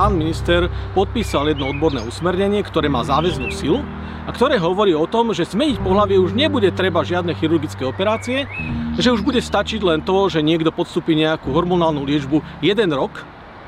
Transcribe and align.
pán 0.00 0.16
minister 0.16 0.72
podpísal 0.96 1.52
jedno 1.52 1.68
odborné 1.68 2.00
usmernenie, 2.00 2.64
ktoré 2.64 2.88
má 2.88 3.04
záväznú 3.04 3.52
silu 3.52 3.84
a 4.24 4.32
ktoré 4.32 4.56
hovorí 4.56 4.96
o 4.96 5.04
tom, 5.04 5.36
že 5.36 5.44
zmeniť 5.44 5.76
pohlavie 5.84 6.16
už 6.16 6.32
nebude 6.32 6.72
treba 6.72 7.04
žiadne 7.04 7.36
chirurgické 7.36 7.84
operácie, 7.84 8.48
že 8.96 9.12
už 9.12 9.20
bude 9.20 9.44
stačiť 9.44 9.84
len 9.84 10.00
to, 10.00 10.32
že 10.32 10.40
niekto 10.40 10.72
podstúpi 10.72 11.12
nejakú 11.20 11.52
hormonálnu 11.52 12.00
liečbu 12.08 12.40
jeden 12.64 12.96
rok 12.96 13.12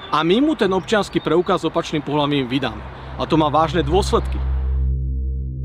a 0.08 0.24
my 0.24 0.40
mu 0.40 0.56
ten 0.56 0.72
občianský 0.72 1.20
preukaz 1.20 1.60
s 1.60 1.68
opačným 1.68 2.00
pohľavím 2.00 2.48
vydáme. 2.48 2.80
A 3.20 3.28
to 3.28 3.36
má 3.36 3.52
vážne 3.52 3.84
dôsledky. 3.84 4.40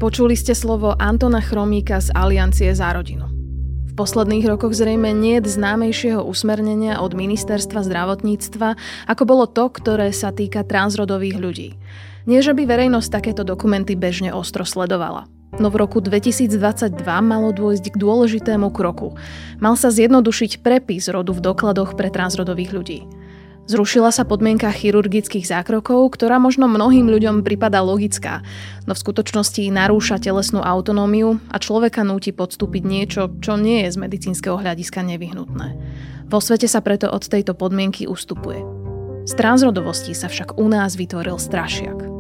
Počuli 0.03 0.35
ste 0.35 0.51
slovo 0.51 0.99
Antona 0.99 1.39
Chromíka 1.39 2.03
z 2.03 2.11
Aliancie 2.11 2.75
za 2.75 2.91
rodinu. 2.91 3.36
Posledných 3.97 4.45
rokoch 4.45 4.77
zrejme 4.77 5.09
nie 5.09 5.41
je 5.41 5.57
známejšieho 5.57 6.21
usmernenia 6.21 7.01
od 7.01 7.17
ministerstva 7.17 7.81
zdravotníctva, 7.81 8.77
ako 9.09 9.23
bolo 9.25 9.49
to, 9.49 9.73
ktoré 9.73 10.13
sa 10.13 10.29
týka 10.29 10.61
transrodových 10.61 11.37
ľudí. 11.41 11.69
Nie, 12.29 12.45
že 12.45 12.53
by 12.53 12.69
verejnosť 12.69 13.09
takéto 13.09 13.41
dokumenty 13.41 13.97
bežne 13.97 14.29
ostro 14.29 14.69
sledovala. 14.69 15.25
No 15.57 15.73
v 15.73 15.81
roku 15.81 15.97
2022 15.97 16.93
malo 17.25 17.49
dôjsť 17.49 17.89
k 17.89 17.97
dôležitému 17.97 18.69
kroku. 18.69 19.17
Mal 19.57 19.73
sa 19.73 19.89
zjednodušiť 19.89 20.61
prepis 20.61 21.09
rodu 21.09 21.33
v 21.33 21.41
dokladoch 21.41 21.97
pre 21.97 22.13
transrodových 22.13 22.71
ľudí. 22.77 22.99
Zrušila 23.67 24.15
sa 24.15 24.23
podmienka 24.23 24.71
chirurgických 24.71 25.43
zákrokov, 25.43 26.15
ktorá 26.15 26.39
možno 26.39 26.71
mnohým 26.71 27.11
ľuďom 27.11 27.43
pripada 27.43 27.83
logická, 27.83 28.39
no 28.87 28.95
v 28.95 29.03
skutočnosti 29.03 29.59
narúša 29.67 30.23
telesnú 30.23 30.63
autonómiu 30.63 31.43
a 31.51 31.59
človeka 31.59 32.07
núti 32.07 32.31
podstúpiť 32.31 32.83
niečo, 32.87 33.27
čo 33.43 33.59
nie 33.59 33.83
je 33.83 33.91
z 33.91 33.97
medicínskeho 33.99 34.55
hľadiska 34.55 35.03
nevyhnutné. 35.03 35.67
Vo 36.31 36.39
svete 36.39 36.71
sa 36.71 36.79
preto 36.79 37.11
od 37.11 37.27
tejto 37.27 37.59
podmienky 37.59 38.07
ustupuje. 38.07 38.63
Z 39.27 39.35
transrodovosti 39.35 40.15
sa 40.15 40.31
však 40.31 40.55
u 40.55 40.71
nás 40.71 40.95
vytvoril 40.95 41.35
strašiak. 41.35 42.16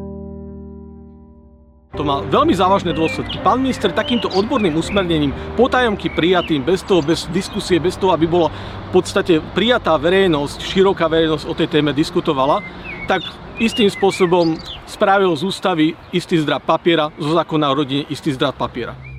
To 1.95 2.03
má 2.03 2.19
veľmi 2.19 2.51
závažné 2.51 2.91
dôsledky. 2.91 3.39
Pán 3.39 3.63
minister 3.63 3.95
takýmto 3.95 4.27
odborným 4.35 4.75
usmernením, 4.75 5.31
potajomky 5.55 6.11
prijatým, 6.11 6.61
bez 6.61 6.83
toho, 6.83 6.99
bez 6.99 7.31
diskusie, 7.31 7.79
bez 7.79 7.95
toho, 7.95 8.11
aby 8.11 8.27
bola 8.27 8.51
v 8.91 8.99
podstate 8.99 9.39
prijatá 9.55 9.95
verejnosť, 9.95 10.59
široká 10.61 11.07
verejnosť 11.07 11.47
o 11.47 11.57
tej 11.57 11.71
téme 11.71 11.95
diskutovala, 11.95 12.59
tak 13.07 13.23
istým 13.57 13.87
spôsobom 13.87 14.59
spravil 14.85 15.31
z 15.33 15.47
ústavy 15.47 15.85
istý 16.13 16.37
zdrad 16.37 16.61
papiera, 16.61 17.09
zo 17.17 17.33
zákona 17.33 17.71
o 17.71 17.77
rodine 17.79 18.03
istý 18.11 18.35
zdrad 18.35 18.53
papiera. 18.53 19.16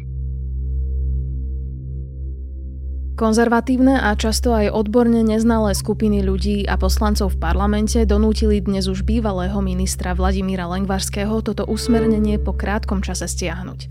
Konzervatívne 3.18 3.98
a 3.98 4.14
často 4.14 4.54
aj 4.54 4.70
odborne 4.70 5.26
neznalé 5.26 5.74
skupiny 5.74 6.22
ľudí 6.22 6.62
a 6.70 6.78
poslancov 6.78 7.34
v 7.34 7.42
parlamente 7.42 7.98
donútili 8.06 8.62
dnes 8.62 8.86
už 8.86 9.02
bývalého 9.02 9.58
ministra 9.58 10.14
Vladimíra 10.14 10.70
Lengvarského 10.70 11.42
toto 11.42 11.66
usmernenie 11.66 12.38
po 12.38 12.54
krátkom 12.54 13.02
čase 13.02 13.26
stiahnuť. 13.26 13.90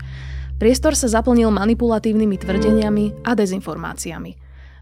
Priestor 0.56 0.96
sa 0.96 1.12
zaplnil 1.12 1.52
manipulatívnymi 1.52 2.40
tvrdeniami 2.40 3.04
a 3.28 3.36
dezinformáciami. 3.36 4.32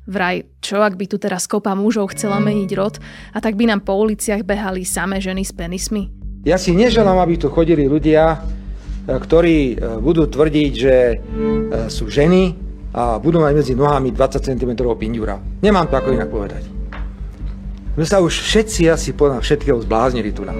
Vraj, 0.06 0.46
čo 0.62 0.78
ak 0.78 0.94
by 0.94 1.10
tu 1.10 1.18
teraz 1.18 1.50
kopa 1.50 1.74
mužov 1.74 2.14
chcela 2.14 2.38
meniť 2.38 2.70
rod 2.78 3.02
a 3.34 3.42
tak 3.42 3.58
by 3.58 3.66
nám 3.66 3.82
po 3.82 3.98
uliciach 3.98 4.46
behali 4.46 4.86
samé 4.86 5.18
ženy 5.18 5.42
s 5.42 5.50
penismi? 5.50 6.14
Ja 6.46 6.54
si 6.54 6.70
neželám, 6.70 7.18
aby 7.18 7.34
tu 7.34 7.50
chodili 7.50 7.90
ľudia, 7.90 8.38
ktorí 9.10 9.74
e, 9.74 9.98
budú 9.98 10.30
tvrdiť, 10.30 10.72
že 10.78 10.94
e, 10.94 11.16
sú 11.90 12.06
ženy, 12.06 12.65
a 12.96 13.20
budú 13.20 13.44
mať 13.44 13.52
medzi 13.52 13.72
nohami 13.76 14.08
20 14.08 14.40
cm 14.40 14.72
pindura. 14.96 15.36
Nemám 15.60 15.92
to 15.92 16.00
ako 16.00 16.16
inak 16.16 16.32
povedať. 16.32 16.64
My 17.96 18.04
sa 18.08 18.24
už 18.24 18.40
všetci 18.40 18.88
asi 18.88 19.12
podľa 19.12 19.44
všetkého 19.44 19.76
zbláznili 19.84 20.32
tu 20.32 20.48
na. 20.48 20.56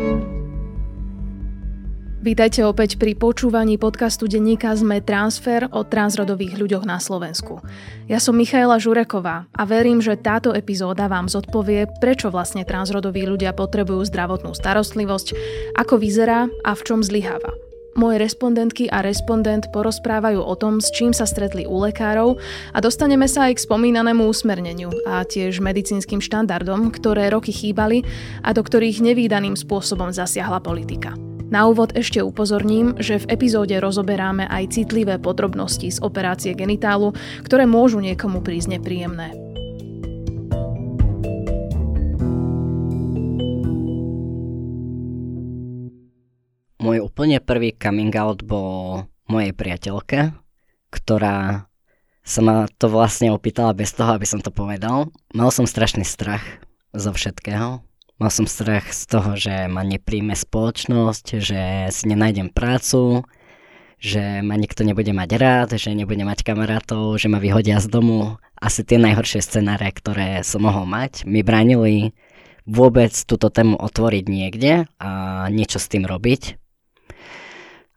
Vítajte 2.27 2.67
opäť 2.67 2.98
pri 2.98 3.14
počúvaní 3.14 3.79
podcastu 3.79 4.27
denníka 4.27 4.75
ZME 4.75 4.98
Transfer 4.98 5.70
o 5.70 5.86
transrodových 5.86 6.58
ľuďoch 6.58 6.83
na 6.83 6.98
Slovensku. 6.98 7.63
Ja 8.11 8.19
som 8.19 8.35
Michaela 8.35 8.83
Žureková 8.83 9.46
a 9.55 9.63
verím, 9.63 10.02
že 10.02 10.19
táto 10.19 10.51
epizóda 10.51 11.07
vám 11.07 11.30
zodpovie, 11.30 11.86
prečo 12.02 12.27
vlastne 12.35 12.67
transrodoví 12.67 13.23
ľudia 13.30 13.55
potrebujú 13.55 14.02
zdravotnú 14.11 14.58
starostlivosť, 14.58 15.39
ako 15.79 15.95
vyzerá 16.02 16.51
a 16.67 16.75
v 16.75 16.83
čom 16.83 16.98
zlyháva. 17.07 17.65
Moje 17.96 18.20
respondentky 18.20 18.92
a 18.92 19.01
respondent 19.01 19.73
porozprávajú 19.73 20.45
o 20.45 20.52
tom, 20.52 20.84
s 20.84 20.92
čím 20.92 21.17
sa 21.17 21.24
stretli 21.24 21.64
u 21.64 21.80
lekárov 21.80 22.36
a 22.77 22.79
dostaneme 22.84 23.24
sa 23.24 23.48
aj 23.48 23.57
k 23.57 23.64
spomínanému 23.64 24.20
usmerneniu 24.29 24.92
a 25.08 25.24
tiež 25.24 25.64
medicínskym 25.64 26.20
štandardom, 26.20 26.92
ktoré 26.92 27.33
roky 27.33 27.57
chýbali 27.57 28.05
a 28.45 28.52
do 28.52 28.61
ktorých 28.61 29.01
nevýdaným 29.01 29.57
spôsobom 29.57 30.12
zasiahla 30.12 30.61
politika. 30.61 31.17
Na 31.48 31.64
úvod 31.73 31.96
ešte 31.96 32.20
upozorním, 32.20 33.01
že 33.01 33.23
v 33.23 33.33
epizóde 33.33 33.73
rozoberáme 33.80 34.45
aj 34.45 34.77
citlivé 34.77 35.17
podrobnosti 35.17 35.89
z 35.89 35.96
operácie 36.05 36.52
genitálu, 36.52 37.17
ktoré 37.48 37.64
môžu 37.64 38.05
niekomu 38.05 38.45
prísť 38.45 38.77
nepríjemné. 38.77 39.45
Úplne 47.16 47.40
prvý 47.40 47.72
coming 47.72 48.12
out 48.12 48.44
bol 48.44 49.08
mojej 49.24 49.56
priateľke, 49.56 50.36
ktorá 50.92 51.64
sa 52.20 52.40
ma 52.44 52.68
to 52.77 52.92
vlastne 52.92 53.32
opýtala 53.32 53.72
bez 53.72 53.96
toho, 53.96 54.12
aby 54.12 54.28
som 54.28 54.44
to 54.44 54.52
povedal. 54.52 55.08
Mal 55.32 55.48
som 55.48 55.64
strašný 55.64 56.04
strach 56.04 56.44
zo 56.92 57.16
všetkého. 57.16 57.80
Mal 58.20 58.28
som 58.28 58.44
strach 58.44 58.92
z 58.92 59.08
toho, 59.08 59.32
že 59.32 59.64
ma 59.64 59.80
nepríjme 59.80 60.36
spoločnosť, 60.36 61.40
že 61.40 61.88
si 61.88 62.04
nenájdem 62.04 62.52
prácu, 62.52 63.24
že 63.96 64.44
ma 64.44 64.60
nikto 64.60 64.84
nebude 64.84 65.16
mať 65.16 65.30
rád, 65.40 65.68
že 65.80 65.96
nebude 65.96 66.20
mať 66.20 66.44
kamarátov, 66.44 67.16
že 67.16 67.33
ma 67.33 67.40
vyhodia 67.40 67.80
z 67.80 67.88
domu. 67.88 68.36
Asi 68.60 68.84
tie 68.84 69.00
najhoršie 69.00 69.40
scenáre, 69.40 69.88
ktoré 69.88 70.44
som 70.44 70.68
mohol 70.68 70.84
mať, 70.84 71.24
mi 71.24 71.40
bránili 71.40 72.12
vôbec 72.68 73.16
túto 73.24 73.48
tému 73.48 73.80
otvoriť 73.80 74.24
niekde 74.28 74.84
a 75.00 75.10
niečo 75.48 75.80
s 75.80 75.88
tým 75.88 76.04
robiť 76.04 76.60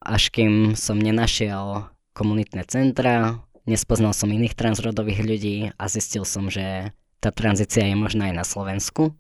až 0.10 0.34
kým 0.34 0.74
som 0.74 0.98
nenašiel 0.98 1.86
komunitné 2.18 2.66
centra, 2.66 3.46
nespoznal 3.70 4.18
som 4.18 4.34
iných 4.34 4.58
transrodových 4.58 5.22
ľudí 5.22 5.58
a 5.78 5.84
zistil 5.86 6.26
som, 6.26 6.50
že 6.50 6.90
tá 7.22 7.30
tranzícia 7.30 7.86
je 7.86 7.94
možná 7.94 8.34
aj 8.34 8.36
na 8.42 8.46
Slovensku 8.48 9.14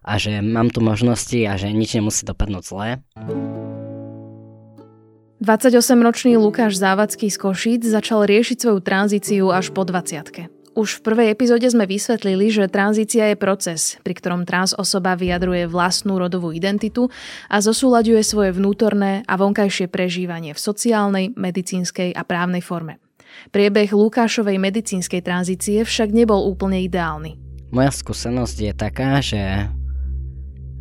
a 0.00 0.16
že 0.16 0.40
mám 0.40 0.72
tu 0.72 0.80
možnosti 0.80 1.36
a 1.44 1.60
že 1.60 1.68
nič 1.70 1.92
nemusí 2.00 2.24
dopadnúť 2.24 2.64
zle. 2.64 2.88
28-ročný 5.42 6.38
Lukáš 6.38 6.78
Závacký 6.78 7.26
z 7.28 7.36
Košíc 7.36 7.82
začal 7.82 8.24
riešiť 8.24 8.56
svoju 8.62 8.78
tranzíciu 8.80 9.50
až 9.50 9.74
po 9.74 9.82
20 9.82 10.61
už 10.72 11.00
v 11.00 11.04
prvej 11.04 11.28
epizóde 11.36 11.68
sme 11.68 11.84
vysvetlili, 11.84 12.48
že 12.48 12.72
tranzícia 12.72 13.28
je 13.32 13.36
proces, 13.36 14.00
pri 14.00 14.16
ktorom 14.16 14.48
trans 14.48 14.72
osoba 14.72 15.12
vyjadruje 15.12 15.68
vlastnú 15.68 16.16
rodovú 16.16 16.52
identitu 16.52 17.12
a 17.52 17.60
zosúľaďuje 17.60 18.20
svoje 18.24 18.50
vnútorné 18.56 19.24
a 19.28 19.34
vonkajšie 19.36 19.92
prežívanie 19.92 20.56
v 20.56 20.60
sociálnej, 20.60 21.36
medicínskej 21.36 22.16
a 22.16 22.22
právnej 22.24 22.64
forme. 22.64 22.98
Priebeh 23.52 23.92
Lukášovej 23.92 24.60
medicínskej 24.60 25.24
tranzície 25.24 25.84
však 25.84 26.12
nebol 26.12 26.44
úplne 26.48 26.84
ideálny. 26.84 27.36
Moja 27.72 27.92
skúsenosť 27.92 28.56
je 28.60 28.72
taká, 28.76 29.20
že 29.24 29.40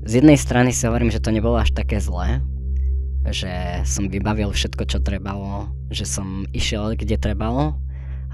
z 0.03 0.11
jednej 0.19 0.35
strany 0.35 0.75
si 0.75 0.83
hovorím, 0.83 1.13
že 1.13 1.23
to 1.23 1.31
nebolo 1.31 1.55
až 1.55 1.71
také 1.71 2.03
zlé, 2.03 2.43
že 3.29 3.83
som 3.85 4.09
vybavil 4.09 4.51
všetko, 4.51 4.83
čo 4.89 4.99
trebalo, 4.99 5.69
že 5.93 6.09
som 6.09 6.43
išiel, 6.51 6.97
kde 6.97 7.15
trebalo, 7.21 7.77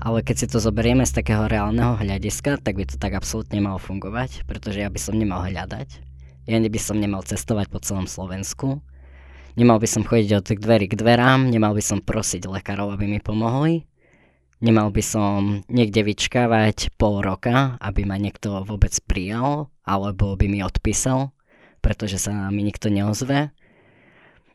ale 0.02 0.22
keď 0.22 0.36
si 0.36 0.48
to 0.48 0.62
zoberieme 0.62 1.04
z 1.04 1.18
takého 1.18 1.50
reálneho 1.50 1.98
hľadiska, 1.98 2.62
tak 2.62 2.78
by 2.78 2.86
to 2.86 3.02
tak 3.02 3.18
absolútne 3.18 3.58
malo 3.62 3.82
fungovať, 3.82 4.46
pretože 4.46 4.82
ja 4.82 4.90
by 4.90 5.00
som 5.02 5.18
nemal 5.18 5.46
hľadať. 5.46 5.90
Ja 6.48 6.58
by 6.64 6.80
som 6.80 7.02
nemal 7.02 7.28
cestovať 7.28 7.68
po 7.68 7.84
celom 7.84 8.08
Slovensku. 8.08 8.80
Nemal 9.58 9.82
by 9.82 9.90
som 9.90 10.06
chodiť 10.06 10.32
od 10.38 10.48
dverí 10.54 10.86
k 10.88 10.96
dverám, 10.96 11.50
nemal 11.50 11.74
by 11.74 11.82
som 11.82 12.00
prosiť 12.00 12.46
lekárov, 12.46 12.94
aby 12.94 13.10
mi 13.10 13.20
pomohli. 13.20 13.90
Nemal 14.58 14.90
by 14.90 15.04
som 15.06 15.62
niekde 15.70 16.02
vyčkávať 16.02 16.94
pol 16.98 17.22
roka, 17.22 17.78
aby 17.82 18.06
ma 18.06 18.18
niekto 18.18 18.66
vôbec 18.66 18.94
prijal, 19.06 19.70
alebo 19.86 20.34
by 20.38 20.46
mi 20.50 20.66
odpísal, 20.66 21.34
pretože 21.82 22.22
sa 22.22 22.50
mi 22.54 22.66
nikto 22.66 22.90
neozve. 22.90 23.54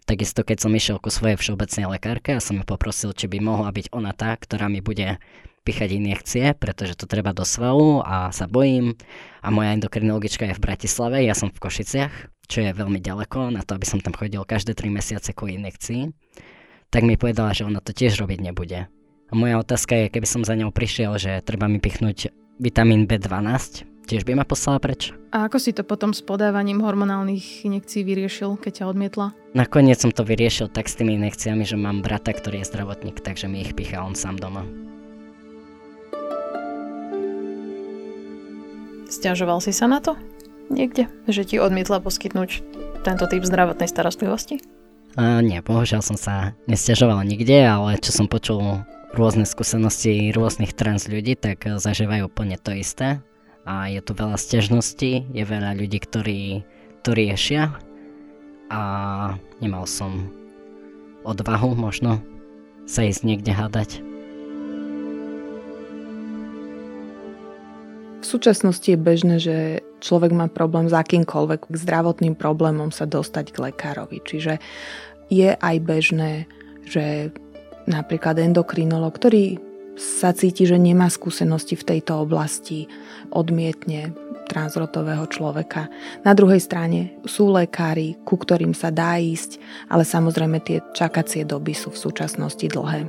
Takisto 0.02 0.42
keď 0.42 0.58
som 0.66 0.72
išiel 0.74 0.98
ku 0.98 1.08
svojej 1.08 1.38
všeobecnej 1.38 1.86
lekárke 1.86 2.34
a 2.34 2.42
som 2.42 2.58
ju 2.58 2.64
poprosil, 2.66 3.14
či 3.14 3.30
by 3.30 3.38
mohla 3.38 3.70
byť 3.70 3.94
ona 3.94 4.10
tá, 4.10 4.34
ktorá 4.34 4.66
mi 4.66 4.82
bude 4.82 5.22
pichať 5.62 5.94
injekcie, 5.94 6.44
pretože 6.58 6.98
to 6.98 7.06
treba 7.06 7.30
do 7.30 7.46
svalu 7.46 8.02
a 8.02 8.34
sa 8.34 8.50
bojím. 8.50 8.98
A 9.46 9.54
moja 9.54 9.78
endokrinologička 9.78 10.50
je 10.50 10.58
v 10.58 10.64
Bratislave, 10.64 11.22
ja 11.22 11.38
som 11.38 11.54
v 11.54 11.62
Košiciach, 11.62 12.14
čo 12.50 12.66
je 12.66 12.74
veľmi 12.74 12.98
ďaleko 12.98 13.54
na 13.54 13.62
to, 13.62 13.78
aby 13.78 13.86
som 13.86 14.02
tam 14.02 14.14
chodil 14.14 14.42
každé 14.42 14.74
3 14.74 14.90
mesiace 14.90 15.30
ku 15.30 15.46
injekcii. 15.46 16.10
Tak 16.90 17.06
mi 17.06 17.14
povedala, 17.14 17.54
že 17.54 17.64
ona 17.64 17.78
to 17.78 17.94
tiež 17.94 18.18
robiť 18.18 18.42
nebude. 18.42 18.90
A 19.30 19.32
moja 19.32 19.56
otázka 19.56 19.96
je, 19.96 20.12
keby 20.12 20.28
som 20.28 20.42
za 20.44 20.58
ňou 20.58 20.74
prišiel, 20.74 21.16
že 21.16 21.40
treba 21.40 21.64
mi 21.70 21.80
pichnúť 21.80 22.34
vitamín 22.60 23.08
B12, 23.08 23.88
tiež 24.12 24.28
by 24.28 24.36
ma 24.36 24.44
poslala 24.44 24.76
preč. 24.76 25.16
A 25.32 25.48
ako 25.48 25.56
si 25.56 25.72
to 25.72 25.88
potom 25.88 26.12
s 26.12 26.20
podávaním 26.20 26.84
hormonálnych 26.84 27.64
injekcií 27.64 28.04
vyriešil, 28.04 28.60
keď 28.60 28.84
ťa 28.84 28.88
odmietla? 28.92 29.26
Nakoniec 29.56 29.96
som 30.04 30.12
to 30.12 30.20
vyriešil 30.20 30.68
tak 30.68 30.92
s 30.92 31.00
tými 31.00 31.16
injekciami, 31.16 31.64
že 31.64 31.80
mám 31.80 32.04
brata, 32.04 32.36
ktorý 32.36 32.60
je 32.60 32.68
zdravotník, 32.68 33.24
takže 33.24 33.48
mi 33.48 33.64
ich 33.64 33.72
pichá 33.72 34.04
on 34.04 34.12
sám 34.12 34.36
doma. 34.36 34.68
Sťažoval 39.08 39.64
si 39.64 39.72
sa 39.72 39.88
na 39.88 40.04
to? 40.04 40.20
Niekde? 40.68 41.08
Že 41.24 41.42
ti 41.48 41.56
odmietla 41.56 42.04
poskytnúť 42.04 42.60
tento 43.08 43.24
typ 43.24 43.44
zdravotnej 43.48 43.88
starostlivosti? 43.88 44.60
A 45.16 45.40
nie, 45.40 45.60
bohužiaľ 45.64 46.04
som 46.04 46.20
sa 46.20 46.52
nestiažoval 46.68 47.24
nikde, 47.24 47.64
ale 47.64 48.00
čo 48.00 48.12
som 48.12 48.28
počul 48.28 48.84
rôzne 49.12 49.44
skúsenosti 49.44 50.32
rôznych 50.32 50.72
trans 50.72 51.08
ľudí, 51.08 51.36
tak 51.36 51.64
zažívajú 51.64 52.32
úplne 52.32 52.56
to 52.56 52.72
isté 52.72 53.20
a 53.62 53.86
je 53.90 54.00
tu 54.02 54.12
veľa 54.14 54.34
stiažností, 54.34 55.26
je 55.30 55.44
veľa 55.46 55.78
ľudí, 55.78 55.98
ktorí 56.02 56.66
to 57.06 57.14
riešia 57.14 57.70
a 58.70 58.82
nemal 59.62 59.86
som 59.86 60.30
odvahu 61.22 61.74
možno 61.78 62.18
sa 62.86 63.06
ísť 63.06 63.22
niekde 63.22 63.52
hádať. 63.54 64.02
V 68.22 68.26
súčasnosti 68.26 68.86
je 68.86 68.98
bežné, 68.98 69.36
že 69.42 69.56
človek 70.02 70.30
má 70.34 70.46
problém 70.46 70.86
s 70.86 70.94
akýmkoľvek 70.94 71.70
zdravotným 71.74 72.34
problémom 72.38 72.94
sa 72.94 73.06
dostať 73.06 73.50
k 73.50 73.70
lekárovi. 73.70 74.22
Čiže 74.22 74.62
je 75.30 75.54
aj 75.58 75.76
bežné, 75.82 76.46
že 76.86 77.34
napríklad 77.86 78.38
endokrinolog, 78.38 79.14
ktorý 79.18 79.58
sa 79.96 80.32
cíti, 80.32 80.64
že 80.64 80.80
nemá 80.80 81.12
skúsenosti 81.12 81.76
v 81.76 81.86
tejto 81.96 82.24
oblasti, 82.24 82.88
odmietne 83.32 84.12
transrodového 84.52 85.24
človeka. 85.32 85.88
Na 86.26 86.36
druhej 86.36 86.60
strane 86.60 87.16
sú 87.24 87.48
lekári, 87.48 88.20
ku 88.28 88.36
ktorým 88.36 88.76
sa 88.76 88.92
dá 88.92 89.16
ísť, 89.16 89.56
ale 89.88 90.04
samozrejme 90.04 90.60
tie 90.60 90.84
čakacie 90.92 91.48
doby 91.48 91.72
sú 91.72 91.88
v 91.88 92.02
súčasnosti 92.02 92.66
dlhé. 92.68 93.08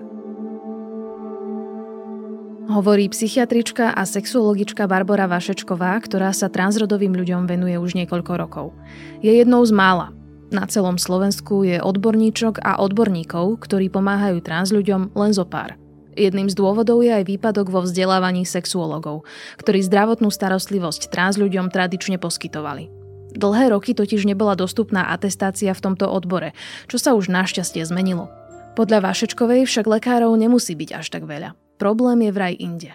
Hovorí 2.64 3.12
psychiatrička 3.12 3.92
a 3.92 4.08
sexuologička 4.08 4.88
Barbara 4.88 5.28
Vašečková, 5.28 6.00
ktorá 6.00 6.32
sa 6.32 6.48
transrodovým 6.48 7.12
ľuďom 7.12 7.44
venuje 7.44 7.76
už 7.76 7.92
niekoľko 8.00 8.34
rokov. 8.40 8.72
Je 9.20 9.36
jednou 9.36 9.68
z 9.68 9.76
mála. 9.76 10.16
Na 10.48 10.64
celom 10.70 10.96
Slovensku 10.96 11.68
je 11.68 11.84
odborníčok 11.84 12.64
a 12.64 12.80
odborníkov, 12.80 13.68
ktorí 13.68 13.92
pomáhajú 13.92 14.40
trans 14.40 14.72
ľuďom 14.72 15.12
len 15.12 15.36
zo 15.36 15.44
pár. 15.44 15.76
Jedným 16.14 16.50
z 16.50 16.56
dôvodov 16.56 17.02
je 17.02 17.10
aj 17.10 17.26
výpadok 17.26 17.74
vo 17.74 17.82
vzdelávaní 17.82 18.46
sexuologov, 18.46 19.26
ktorí 19.58 19.82
zdravotnú 19.82 20.30
starostlivosť 20.30 21.10
trans 21.10 21.42
ľuďom 21.42 21.74
tradične 21.74 22.22
poskytovali. 22.22 22.90
Dlhé 23.34 23.74
roky 23.74 23.98
totiž 23.98 24.30
nebola 24.30 24.54
dostupná 24.54 25.10
atestácia 25.10 25.74
v 25.74 25.82
tomto 25.82 26.06
odbore, 26.06 26.54
čo 26.86 27.02
sa 27.02 27.18
už 27.18 27.34
našťastie 27.34 27.82
zmenilo. 27.82 28.30
Podľa 28.78 29.10
Vašečkovej 29.10 29.66
však 29.66 29.86
lekárov 29.90 30.34
nemusí 30.38 30.78
byť 30.78 30.90
až 30.94 31.10
tak 31.10 31.26
veľa. 31.26 31.58
Problém 31.82 32.30
je 32.30 32.32
vraj 32.34 32.54
inde. 32.58 32.94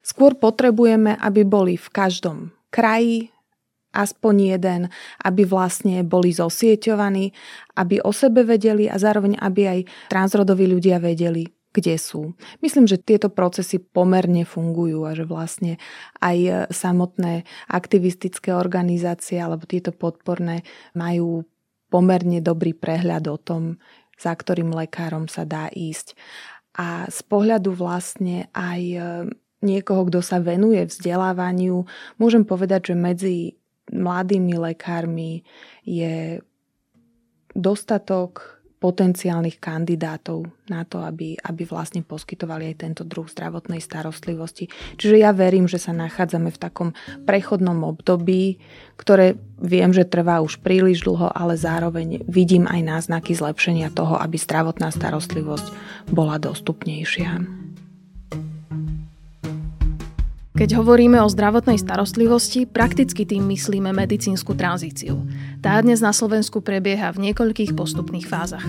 Skôr 0.00 0.38
potrebujeme, 0.38 1.18
aby 1.18 1.42
boli 1.42 1.74
v 1.74 1.88
každom 1.90 2.54
kraji 2.70 3.34
aspoň 3.90 4.34
jeden, 4.56 4.80
aby 5.26 5.42
vlastne 5.42 6.06
boli 6.06 6.30
zosieťovaní, 6.30 7.34
aby 7.74 7.98
o 8.02 8.14
sebe 8.14 8.46
vedeli 8.46 8.86
a 8.86 8.96
zároveň 8.96 9.34
aby 9.42 9.62
aj 9.66 9.80
transrodoví 10.06 10.70
ľudia 10.70 11.02
vedeli, 11.02 11.50
kde 11.70 11.94
sú. 11.96 12.34
Myslím, 12.62 12.90
že 12.90 12.98
tieto 12.98 13.30
procesy 13.30 13.78
pomerne 13.78 14.42
fungujú 14.42 15.06
a 15.06 15.14
že 15.14 15.22
vlastne 15.22 15.78
aj 16.18 16.38
e, 16.42 16.50
samotné 16.74 17.46
aktivistické 17.70 18.50
organizácie 18.50 19.38
alebo 19.38 19.70
tieto 19.70 19.94
podporné 19.94 20.66
majú 20.98 21.46
pomerne 21.90 22.42
dobrý 22.42 22.74
prehľad 22.74 23.30
o 23.30 23.38
tom, 23.38 23.62
za 24.18 24.34
ktorým 24.34 24.74
lekárom 24.74 25.30
sa 25.30 25.46
dá 25.46 25.70
ísť. 25.70 26.18
A 26.74 27.06
z 27.10 27.20
pohľadu 27.26 27.70
vlastne 27.74 28.50
aj 28.50 28.82
e, 28.82 28.98
niekoho, 29.62 30.10
kto 30.10 30.20
sa 30.26 30.42
venuje 30.42 30.82
vzdelávaniu, 30.86 31.86
môžem 32.18 32.42
povedať, 32.42 32.94
že 32.94 32.96
medzi 32.98 33.36
mladými 33.90 34.54
lekármi 34.58 35.42
je 35.82 36.38
dostatok 37.54 38.59
potenciálnych 38.80 39.60
kandidátov 39.60 40.48
na 40.72 40.88
to, 40.88 41.04
aby, 41.04 41.36
aby 41.36 41.62
vlastne 41.68 42.00
poskytovali 42.00 42.72
aj 42.72 42.76
tento 42.80 43.02
druh 43.04 43.28
zdravotnej 43.28 43.78
starostlivosti. 43.78 44.72
Čiže 44.96 45.20
ja 45.20 45.36
verím, 45.36 45.68
že 45.68 45.76
sa 45.76 45.92
nachádzame 45.92 46.48
v 46.48 46.58
takom 46.58 46.88
prechodnom 47.28 47.84
období, 47.84 48.56
ktoré 48.96 49.36
viem, 49.60 49.92
že 49.92 50.08
trvá 50.08 50.40
už 50.40 50.64
príliš 50.64 51.04
dlho, 51.04 51.28
ale 51.28 51.60
zároveň 51.60 52.24
vidím 52.24 52.64
aj 52.64 52.80
náznaky 52.80 53.36
zlepšenia 53.36 53.92
toho, 53.92 54.16
aby 54.16 54.40
zdravotná 54.40 54.88
starostlivosť 54.88 55.66
bola 56.08 56.40
dostupnejšia. 56.40 57.69
Keď 60.60 60.76
hovoríme 60.76 61.16
o 61.24 61.32
zdravotnej 61.32 61.80
starostlivosti, 61.80 62.68
prakticky 62.68 63.24
tým 63.24 63.48
myslíme 63.48 63.96
medicínsku 63.96 64.52
tranzíciu. 64.52 65.24
Tá 65.64 65.80
dnes 65.80 66.04
na 66.04 66.12
Slovensku 66.12 66.60
prebieha 66.60 67.16
v 67.16 67.32
niekoľkých 67.32 67.72
postupných 67.72 68.28
fázach. 68.28 68.68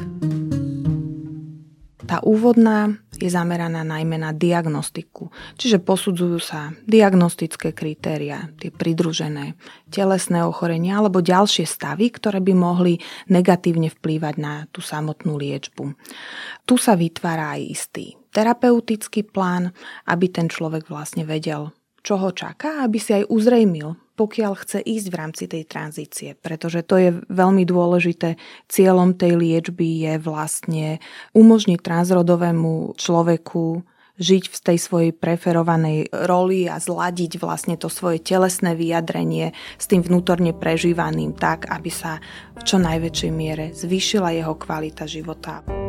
Tá 2.07 2.23
úvodná 2.23 2.95
je 3.19 3.27
zameraná 3.27 3.83
najmä 3.83 4.15
na 4.15 4.31
diagnostiku, 4.31 5.35
čiže 5.59 5.83
posudzujú 5.83 6.39
sa 6.39 6.71
diagnostické 6.87 7.75
kritéria, 7.75 8.47
tie 8.55 8.71
pridružené 8.71 9.59
telesné 9.91 10.47
ochorenia 10.47 11.03
alebo 11.03 11.19
ďalšie 11.19 11.67
stavy, 11.67 12.07
ktoré 12.07 12.39
by 12.39 12.55
mohli 12.55 13.03
negatívne 13.27 13.91
vplývať 13.91 14.35
na 14.39 14.63
tú 14.71 14.79
samotnú 14.79 15.35
liečbu. 15.35 15.91
Tu 16.63 16.73
sa 16.79 16.95
vytvára 16.95 17.59
aj 17.59 17.61
istý 17.67 18.05
terapeutický 18.31 19.27
plán, 19.27 19.75
aby 20.07 20.31
ten 20.31 20.47
človek 20.47 20.87
vlastne 20.87 21.27
vedel, 21.27 21.75
čo 22.01 22.17
ho 22.17 22.29
čaká, 22.33 22.81
aby 22.81 22.97
si 22.97 23.13
aj 23.13 23.29
uzrejmil, 23.29 23.93
pokiaľ 24.17 24.53
chce 24.61 24.79
ísť 24.81 25.07
v 25.09 25.17
rámci 25.17 25.43
tej 25.49 25.63
tranzície. 25.65 26.37
Pretože 26.37 26.85
to 26.85 26.95
je 26.97 27.09
veľmi 27.29 27.65
dôležité. 27.65 28.37
Cieľom 28.69 29.17
tej 29.17 29.37
liečby 29.37 30.05
je 30.05 30.13
vlastne 30.21 31.01
umožniť 31.33 31.79
transrodovému 31.81 32.97
človeku 32.97 33.85
žiť 34.21 34.43
v 34.53 34.57
tej 34.61 34.77
svojej 34.77 35.11
preferovanej 35.17 36.13
roli 36.29 36.69
a 36.69 36.77
zladiť 36.77 37.41
vlastne 37.41 37.73
to 37.73 37.89
svoje 37.89 38.21
telesné 38.21 38.77
vyjadrenie 38.77 39.49
s 39.81 39.89
tým 39.89 40.05
vnútorne 40.05 40.53
prežívaným 40.53 41.33
tak, 41.33 41.65
aby 41.73 41.89
sa 41.89 42.21
v 42.53 42.61
čo 42.61 42.77
najväčšej 42.77 43.31
miere 43.33 43.73
zvýšila 43.73 44.37
jeho 44.37 44.53
kvalita 44.53 45.09
života. 45.09 45.80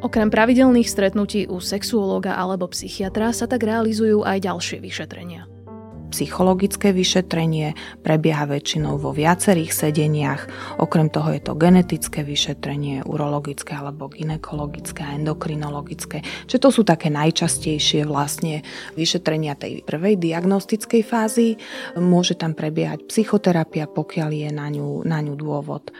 Okrem 0.00 0.32
pravidelných 0.32 0.88
stretnutí 0.88 1.44
u 1.44 1.60
sexuológa 1.60 2.32
alebo 2.32 2.64
psychiatra 2.72 3.36
sa 3.36 3.44
tak 3.44 3.68
realizujú 3.68 4.24
aj 4.24 4.48
ďalšie 4.48 4.80
vyšetrenia. 4.80 5.44
Psychologické 6.10 6.90
vyšetrenie 6.90 7.76
prebieha 8.02 8.48
väčšinou 8.48 8.98
vo 8.98 9.14
viacerých 9.14 9.70
sedeniach, 9.70 10.42
okrem 10.82 11.06
toho 11.06 11.36
je 11.36 11.44
to 11.44 11.54
genetické 11.54 12.26
vyšetrenie, 12.26 13.06
urologické 13.06 13.76
alebo 13.76 14.10
ginekologické 14.10 15.06
a 15.06 15.14
endokrinologické. 15.14 16.24
Čiže 16.48 16.64
to 16.64 16.70
sú 16.74 16.82
také 16.82 17.12
najčastejšie 17.14 18.08
vlastne 18.08 18.66
vyšetrenia 18.96 19.54
tej 19.54 19.86
prvej 19.86 20.18
diagnostickej 20.18 21.02
fázy. 21.06 21.60
Môže 21.94 22.34
tam 22.40 22.56
prebiehať 22.56 23.06
psychoterapia, 23.06 23.86
pokiaľ 23.86 24.30
je 24.32 24.48
na 24.50 24.66
ňu, 24.66 25.06
na 25.06 25.22
ňu 25.22 25.36
dôvod. 25.38 25.92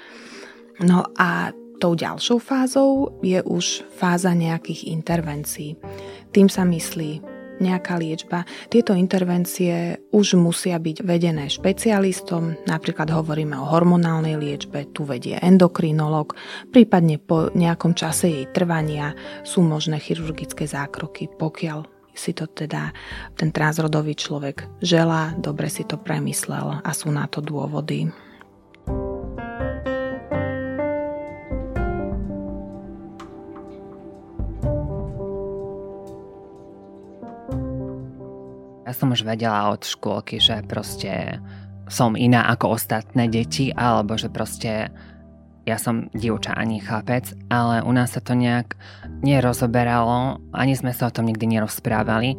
No 0.80 1.04
a 1.21 1.52
Tou 1.80 1.96
ďalšou 1.96 2.44
fázou 2.44 3.16
je 3.25 3.40
už 3.40 3.88
fáza 3.96 4.37
nejakých 4.37 4.92
intervencií. 4.92 5.80
Tým 6.28 6.52
sa 6.52 6.68
myslí 6.68 7.25
nejaká 7.56 7.96
liečba. 7.96 8.44
Tieto 8.68 8.92
intervencie 8.92 9.96
už 10.12 10.37
musia 10.37 10.76
byť 10.76 11.00
vedené 11.00 11.49
špecialistom, 11.49 12.56
napríklad 12.68 13.08
hovoríme 13.08 13.56
o 13.56 13.64
hormonálnej 13.64 14.37
liečbe, 14.37 14.92
tu 14.92 15.08
vedie 15.08 15.40
endokrinolog, 15.40 16.37
prípadne 16.68 17.16
po 17.16 17.49
nejakom 17.52 17.96
čase 17.96 18.28
jej 18.28 18.46
trvania 18.52 19.16
sú 19.44 19.64
možné 19.64 19.96
chirurgické 20.00 20.68
zákroky, 20.68 21.32
pokiaľ 21.37 21.88
si 22.12 22.37
to 22.37 22.44
teda 22.44 22.92
ten 23.40 23.49
transrodový 23.49 24.12
človek 24.12 24.84
želá, 24.84 25.32
dobre 25.40 25.72
si 25.72 25.88
to 25.88 25.96
premyslel 25.96 26.84
a 26.84 26.90
sú 26.92 27.08
na 27.08 27.25
to 27.25 27.40
dôvody. 27.40 28.29
Ja 38.90 38.99
som 38.99 39.14
už 39.14 39.23
vedela 39.23 39.70
od 39.70 39.87
škôlky, 39.87 40.42
že 40.42 40.66
proste 40.66 41.38
som 41.87 42.18
iná 42.18 42.50
ako 42.50 42.75
ostatné 42.75 43.30
deti, 43.30 43.70
alebo 43.70 44.18
že 44.18 44.26
proste 44.26 44.90
ja 45.62 45.78
som 45.78 46.11
dievča 46.11 46.59
ani 46.59 46.82
chlapec, 46.82 47.30
ale 47.54 47.87
u 47.87 47.92
nás 47.94 48.11
sa 48.11 48.18
to 48.18 48.35
nejak 48.35 48.75
nerozoberalo, 49.23 50.42
ani 50.50 50.75
sme 50.75 50.90
sa 50.90 51.06
o 51.06 51.14
tom 51.14 51.30
nikdy 51.30 51.54
nerozprávali. 51.54 52.35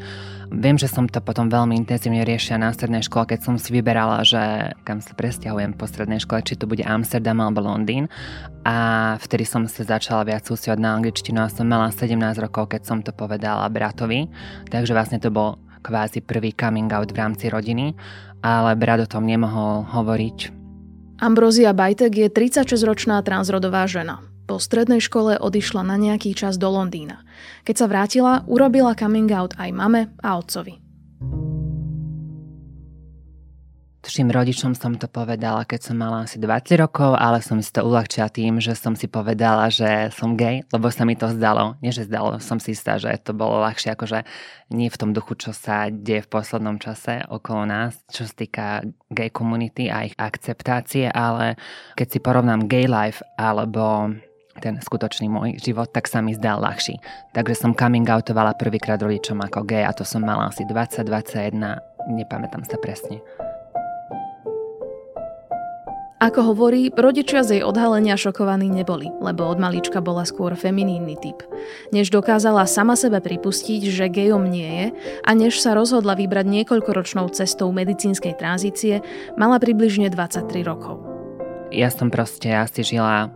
Viem, 0.51 0.75
že 0.75 0.91
som 0.91 1.07
to 1.07 1.23
potom 1.23 1.47
veľmi 1.47 1.71
intenzívne 1.71 2.27
riešila 2.27 2.67
na 2.67 2.75
strednej 2.75 3.07
škole, 3.07 3.31
keď 3.31 3.47
som 3.47 3.55
si 3.55 3.71
vyberala, 3.71 4.19
že 4.27 4.75
kam 4.83 4.99
sa 4.99 5.15
presťahujem 5.15 5.79
po 5.79 5.87
strednej 5.87 6.19
škole, 6.19 6.43
či 6.43 6.59
to 6.59 6.67
bude 6.67 6.83
Amsterdam 6.83 7.39
alebo 7.39 7.63
Londýn. 7.63 8.11
A 8.67 9.15
vtedy 9.23 9.47
som 9.47 9.63
sa 9.71 9.87
začala 9.87 10.27
viac 10.27 10.43
súsiať 10.43 10.83
na 10.83 10.99
angličtinu 10.99 11.39
a 11.39 11.47
som 11.47 11.63
mala 11.63 11.95
17 11.95 12.19
rokov, 12.43 12.75
keď 12.75 12.81
som 12.83 12.99
to 12.99 13.15
povedala 13.15 13.71
bratovi. 13.71 14.27
Takže 14.67 14.91
vlastne 14.91 15.23
to 15.23 15.31
bol 15.31 15.55
kvázi 15.81 16.21
prvý 16.21 16.53
coming 16.55 16.89
out 16.93 17.11
v 17.11 17.19
rámci 17.19 17.49
rodiny, 17.49 17.93
ale 18.45 18.77
brat 18.79 19.03
o 19.03 19.07
tom 19.09 19.25
nemohol 19.25 19.85
hovoriť, 19.85 20.61
Ambrozia 21.21 21.69
Bajtek 21.69 22.17
je 22.17 22.27
36-ročná 22.33 23.21
transrodová 23.21 23.85
žena. 23.85 24.25
Po 24.49 24.57
strednej 24.57 24.97
škole 24.97 25.37
odišla 25.37 25.85
na 25.85 25.93
nejaký 25.93 26.33
čas 26.33 26.57
do 26.57 26.65
Londýna. 26.65 27.21
Keď 27.61 27.75
sa 27.77 27.85
vrátila, 27.85 28.41
urobila 28.49 28.97
coming 28.97 29.29
out 29.29 29.53
aj 29.61 29.69
mame 29.69 30.09
a 30.25 30.41
otcovi. 30.41 30.80
Tuším, 34.01 34.33
rodičom 34.33 34.73
som 34.73 34.97
to 34.97 35.05
povedala, 35.05 35.61
keď 35.61 35.93
som 35.93 36.01
mala 36.01 36.25
asi 36.25 36.41
20 36.41 36.73
rokov, 36.81 37.13
ale 37.13 37.37
som 37.37 37.61
si 37.61 37.69
to 37.69 37.85
uľahčila 37.85 38.33
tým, 38.33 38.57
že 38.57 38.73
som 38.73 38.97
si 38.97 39.05
povedala, 39.05 39.69
že 39.69 40.09
som 40.17 40.33
gay, 40.33 40.65
lebo 40.73 40.89
sa 40.89 41.05
mi 41.05 41.13
to 41.13 41.29
zdalo. 41.29 41.77
Nie, 41.85 41.93
že 41.93 42.09
zdalo, 42.09 42.41
som 42.41 42.57
si 42.57 42.73
istá, 42.73 42.97
že 42.97 43.13
to 43.21 43.37
bolo 43.37 43.61
ľahšie, 43.61 43.93
akože 43.93 44.25
nie 44.73 44.89
v 44.89 44.97
tom 44.97 45.13
duchu, 45.13 45.37
čo 45.37 45.53
sa 45.53 45.93
deje 45.93 46.25
v 46.25 46.31
poslednom 46.33 46.81
čase 46.81 47.21
okolo 47.29 47.69
nás, 47.69 47.93
čo 48.09 48.25
sa 48.25 48.33
týka 48.33 48.65
gay 49.13 49.29
komunity 49.29 49.93
a 49.93 50.09
ich 50.09 50.17
akceptácie, 50.17 51.05
ale 51.13 51.61
keď 51.93 52.07
si 52.09 52.17
porovnám 52.17 52.65
gay 52.65 52.89
life 52.89 53.21
alebo 53.37 54.17
ten 54.65 54.81
skutočný 54.81 55.29
môj 55.29 55.61
život, 55.61 55.93
tak 55.93 56.09
sa 56.09 56.25
mi 56.25 56.33
zdal 56.33 56.57
ľahší. 56.57 56.97
Takže 57.37 57.53
som 57.53 57.77
coming 57.77 58.09
outovala 58.09 58.57
prvýkrát 58.57 58.97
rodičom 58.97 59.37
ako 59.45 59.61
gay 59.61 59.85
a 59.85 59.93
to 59.93 60.01
som 60.01 60.25
mala 60.25 60.49
asi 60.49 60.65
20-21, 60.65 61.53
nepamätám 62.09 62.65
sa 62.65 62.81
presne. 62.81 63.21
Ako 66.21 66.53
hovorí, 66.53 66.93
rodičia 66.93 67.41
z 67.41 67.57
jej 67.57 67.63
odhalenia 67.65 68.13
šokovaní 68.13 68.69
neboli, 68.69 69.09
lebo 69.25 69.41
od 69.49 69.57
malička 69.57 70.05
bola 70.05 70.21
skôr 70.21 70.53
feminínny 70.53 71.17
typ. 71.17 71.41
Než 71.89 72.13
dokázala 72.13 72.69
sama 72.69 72.93
sebe 72.93 73.17
pripustiť, 73.17 73.89
že 73.89 74.05
gejom 74.05 74.45
nie 74.45 74.69
je 74.69 74.85
a 75.25 75.33
než 75.33 75.57
sa 75.57 75.73
rozhodla 75.73 76.13
vybrať 76.13 76.45
niekoľkoročnou 76.45 77.25
cestou 77.33 77.73
medicínskej 77.73 78.37
tranzície, 78.37 79.01
mala 79.33 79.57
približne 79.57 80.13
23 80.13 80.61
rokov. 80.61 81.01
Ja 81.73 81.89
som 81.89 82.13
proste 82.13 82.53
asi 82.53 82.85
žila 82.85 83.33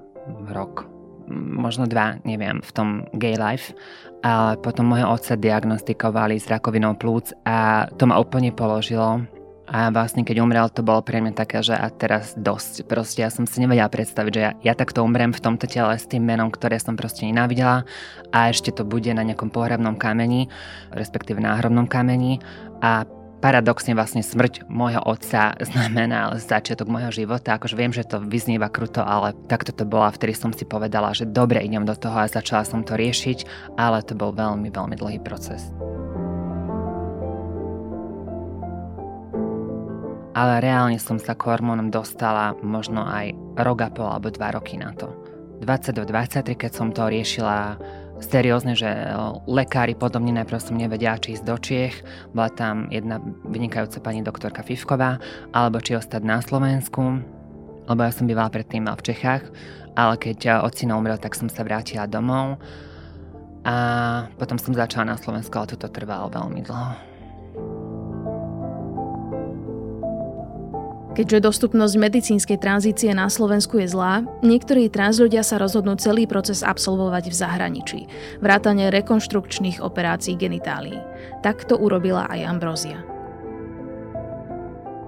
rok, 0.53 0.85
možno 1.33 1.89
dva, 1.89 2.21
neviem, 2.21 2.61
v 2.61 2.69
tom 2.69 3.09
gay 3.17 3.33
life. 3.33 3.73
Ale 4.21 4.61
potom 4.61 4.93
moje 4.93 5.09
otca 5.09 5.33
diagnostikovali 5.33 6.37
s 6.37 6.45
rakovinou 6.45 6.93
plúc 6.93 7.33
a 7.49 7.89
to 7.97 8.05
ma 8.05 8.21
úplne 8.21 8.53
položilo 8.53 9.25
a 9.65 9.89
vlastne 9.89 10.21
keď 10.21 10.45
umrel, 10.45 10.69
to 10.69 10.85
bolo 10.85 11.01
pre 11.01 11.17
mňa 11.17 11.33
také, 11.33 11.65
že 11.65 11.73
a 11.73 11.89
teraz 11.89 12.37
dosť. 12.37 12.85
Proste 12.85 13.25
ja 13.25 13.33
som 13.33 13.49
si 13.49 13.57
nevedela 13.57 13.89
predstaviť, 13.89 14.31
že 14.31 14.41
ja, 14.41 14.51
ja 14.61 14.73
takto 14.77 15.01
umrem 15.01 15.33
v 15.33 15.41
tomto 15.41 15.65
tele 15.65 15.97
s 15.97 16.05
tým 16.05 16.21
menom, 16.21 16.53
ktoré 16.53 16.77
som 16.77 16.93
proste 16.93 17.25
nenávidela 17.25 17.81
a 18.29 18.37
ešte 18.53 18.69
to 18.69 18.85
bude 18.85 19.09
na 19.09 19.25
nejakom 19.25 19.49
pohrebnom 19.49 19.97
kameni, 19.97 20.53
respektíve 20.93 21.41
náhrobnom 21.41 21.89
kameni 21.89 22.37
a 22.85 23.09
paradoxne 23.45 23.93
vlastne 23.93 24.25
smrť 24.25 24.65
môjho 24.69 25.01
otca 25.05 25.53
znamená 25.69 26.33
začiatok 26.37 26.89
môjho 26.89 27.25
života. 27.25 27.57
Akože 27.57 27.77
viem, 27.77 27.93
že 27.93 28.05
to 28.05 28.21
vyznieva 28.21 28.69
kruto, 28.69 29.01
ale 29.01 29.37
takto 29.49 29.73
to 29.73 29.85
bolo 29.85 30.09
a 30.09 30.15
vtedy 30.15 30.37
som 30.37 30.53
si 30.53 30.65
povedala, 30.65 31.13
že 31.13 31.29
dobre, 31.29 31.61
idem 31.61 31.85
do 31.85 31.93
toho 31.93 32.21
a 32.21 32.29
začala 32.29 32.65
som 32.65 32.85
to 32.85 32.93
riešiť, 32.93 33.45
ale 33.81 34.05
to 34.05 34.13
bol 34.13 34.29
veľmi, 34.29 34.69
veľmi 34.69 34.95
dlhý 34.97 35.19
proces. 35.25 35.73
Ale 40.35 40.59
reálne 40.59 40.99
som 40.99 41.15
sa 41.15 41.31
k 41.31 41.47
hormónom 41.47 41.87
dostala 41.87 42.51
možno 42.59 43.07
aj 43.07 43.31
rok 43.55 43.87
a 43.87 43.89
pol 43.89 44.11
alebo 44.11 44.27
dva 44.27 44.51
roky 44.51 44.75
na 44.75 44.91
to. 44.91 45.07
22-23, 45.63 46.59
keď 46.59 46.71
som 46.75 46.91
to 46.91 47.07
riešila 47.07 47.79
seriózne, 48.19 48.75
že 48.75 48.87
lekári 49.47 49.95
podobne 49.95 50.35
najprv 50.35 50.59
som 50.59 50.75
nevedia, 50.75 51.15
či 51.15 51.39
ísť 51.39 51.45
do 51.47 51.55
Čiech, 51.55 51.95
bola 52.35 52.51
tam 52.51 52.91
jedna 52.91 53.23
vynikajúca 53.47 54.03
pani 54.03 54.19
doktorka 54.19 54.63
Fivková, 54.63 55.19
alebo 55.55 55.79
či 55.79 55.95
ostať 55.95 56.21
na 56.27 56.43
Slovensku, 56.43 57.23
lebo 57.87 57.99
ja 58.03 58.11
som 58.11 58.27
bývala 58.27 58.51
predtým 58.51 58.91
v 58.91 59.05
Čechách, 59.07 59.47
ale 59.95 60.19
keď 60.19 60.67
ocino 60.67 60.99
umrel, 60.99 61.15
tak 61.15 61.39
som 61.39 61.47
sa 61.47 61.63
vrátila 61.63 62.07
domov 62.07 62.59
a 63.63 63.75
potom 64.35 64.59
som 64.59 64.75
začala 64.75 65.15
na 65.15 65.17
Slovensku, 65.17 65.55
ale 65.55 65.71
toto 65.71 65.87
trvalo 65.87 66.27
veľmi 66.27 66.59
dlho. 66.67 67.14
Keďže 71.15 71.47
dostupnosť 71.47 71.95
medicínskej 71.95 72.59
tranzície 72.59 73.07
na 73.15 73.31
Slovensku 73.31 73.79
je 73.79 73.87
zlá, 73.87 74.27
niektorí 74.43 74.91
trans 74.91 75.15
ľudia 75.15 75.47
sa 75.47 75.55
rozhodnú 75.55 75.95
celý 75.95 76.27
proces 76.27 76.59
absolvovať 76.59 77.31
v 77.31 77.35
zahraničí, 77.39 77.99
vrátane 78.43 78.91
rekonštrukčných 78.91 79.79
operácií 79.79 80.35
genitálií. 80.35 80.99
Tak 81.39 81.71
to 81.71 81.79
urobila 81.79 82.27
aj 82.27 82.39
Ambrózia. 82.43 82.99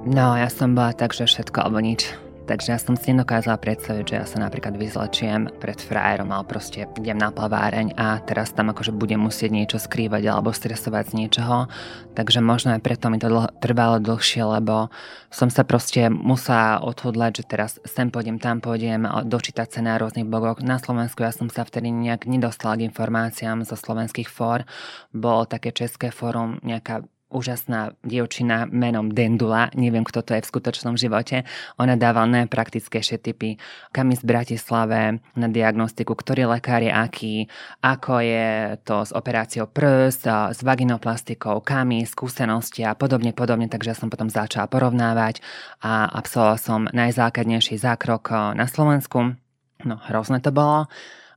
No, 0.08 0.40
ja 0.40 0.48
som 0.48 0.72
bola 0.72 0.96
tak, 0.96 1.12
že 1.12 1.28
všetko 1.28 1.60
alebo 1.60 1.84
nič. 1.84 2.27
Takže 2.48 2.72
ja 2.72 2.80
som 2.80 2.96
si 2.96 3.12
nedokázala 3.12 3.60
predstaviť, 3.60 4.06
že 4.08 4.16
ja 4.16 4.26
sa 4.26 4.40
napríklad 4.40 4.80
vyzlečiem 4.80 5.52
pred 5.60 5.76
frajerom, 5.84 6.32
ale 6.32 6.48
proste 6.48 6.88
idem 6.96 7.20
na 7.20 7.28
plaváreň 7.28 7.92
a 8.00 8.24
teraz 8.24 8.56
tam 8.56 8.72
akože 8.72 8.96
budem 8.96 9.20
musieť 9.20 9.52
niečo 9.52 9.78
skrývať 9.84 10.32
alebo 10.32 10.56
stresovať 10.56 11.12
z 11.12 11.14
niečoho. 11.20 11.68
Takže 12.16 12.40
možno 12.40 12.80
aj 12.80 12.82
preto 12.88 13.12
mi 13.12 13.20
to 13.20 13.28
dlho, 13.28 13.52
trvalo 13.60 14.00
dlhšie, 14.00 14.48
lebo 14.48 14.88
som 15.28 15.52
sa 15.52 15.68
proste 15.68 16.08
musela 16.08 16.80
odhodlať, 16.80 17.44
že 17.44 17.52
teraz 17.52 17.72
sem 17.84 18.08
pôjdem, 18.08 18.40
tam 18.40 18.64
pôjdem, 18.64 19.04
dočítať 19.28 19.68
sa 19.68 19.84
na 19.84 20.00
rôznych 20.00 20.24
blogoch. 20.24 20.64
Na 20.64 20.80
Slovensku 20.80 21.28
ja 21.28 21.36
som 21.36 21.52
sa 21.52 21.68
vtedy 21.68 21.92
nejak 21.92 22.32
nedostala 22.32 22.80
k 22.80 22.88
informáciám 22.88 23.68
zo 23.68 23.76
slovenských 23.76 24.32
fór. 24.32 24.64
Bolo 25.12 25.44
také 25.44 25.76
české 25.76 26.16
fórum, 26.16 26.64
nejaká 26.64 27.04
úžasná 27.28 27.92
dievčina 28.08 28.66
menom 28.72 29.12
Dendula, 29.12 29.68
neviem, 29.76 30.08
kto 30.08 30.24
to 30.24 30.32
je 30.36 30.44
v 30.44 30.50
skutočnom 30.50 30.96
živote. 30.96 31.44
Ona 31.76 32.00
dávala 32.00 32.44
najpraktickejšie 32.44 33.20
typy, 33.20 33.60
kam 33.92 34.16
ísť 34.16 34.24
v 34.24 34.32
Bratislave 34.32 35.00
na 35.36 35.48
diagnostiku, 35.52 36.16
ktorý 36.16 36.48
lekár 36.48 36.80
je 36.80 36.92
aký, 36.92 37.36
ako 37.84 38.24
je 38.24 38.80
to 38.88 39.04
s 39.04 39.12
operáciou 39.12 39.68
prs, 39.68 40.24
s 40.56 40.60
vaginoplastikou, 40.64 41.60
kam 41.64 41.92
ísť, 41.92 42.16
skúsenosti 42.16 42.88
a 42.88 42.96
podobne, 42.96 43.36
podobne. 43.36 43.68
Takže 43.68 43.92
ja 43.92 43.98
som 44.00 44.08
potom 44.08 44.32
začala 44.32 44.72
porovnávať 44.72 45.44
a 45.84 46.08
absolvovala 46.08 46.58
som 46.58 46.88
najzákladnejší 46.88 47.76
zákrok 47.76 48.56
na 48.56 48.66
Slovensku. 48.72 49.36
No, 49.84 49.96
hrozné 50.08 50.40
to 50.40 50.56
bolo. 50.56 50.88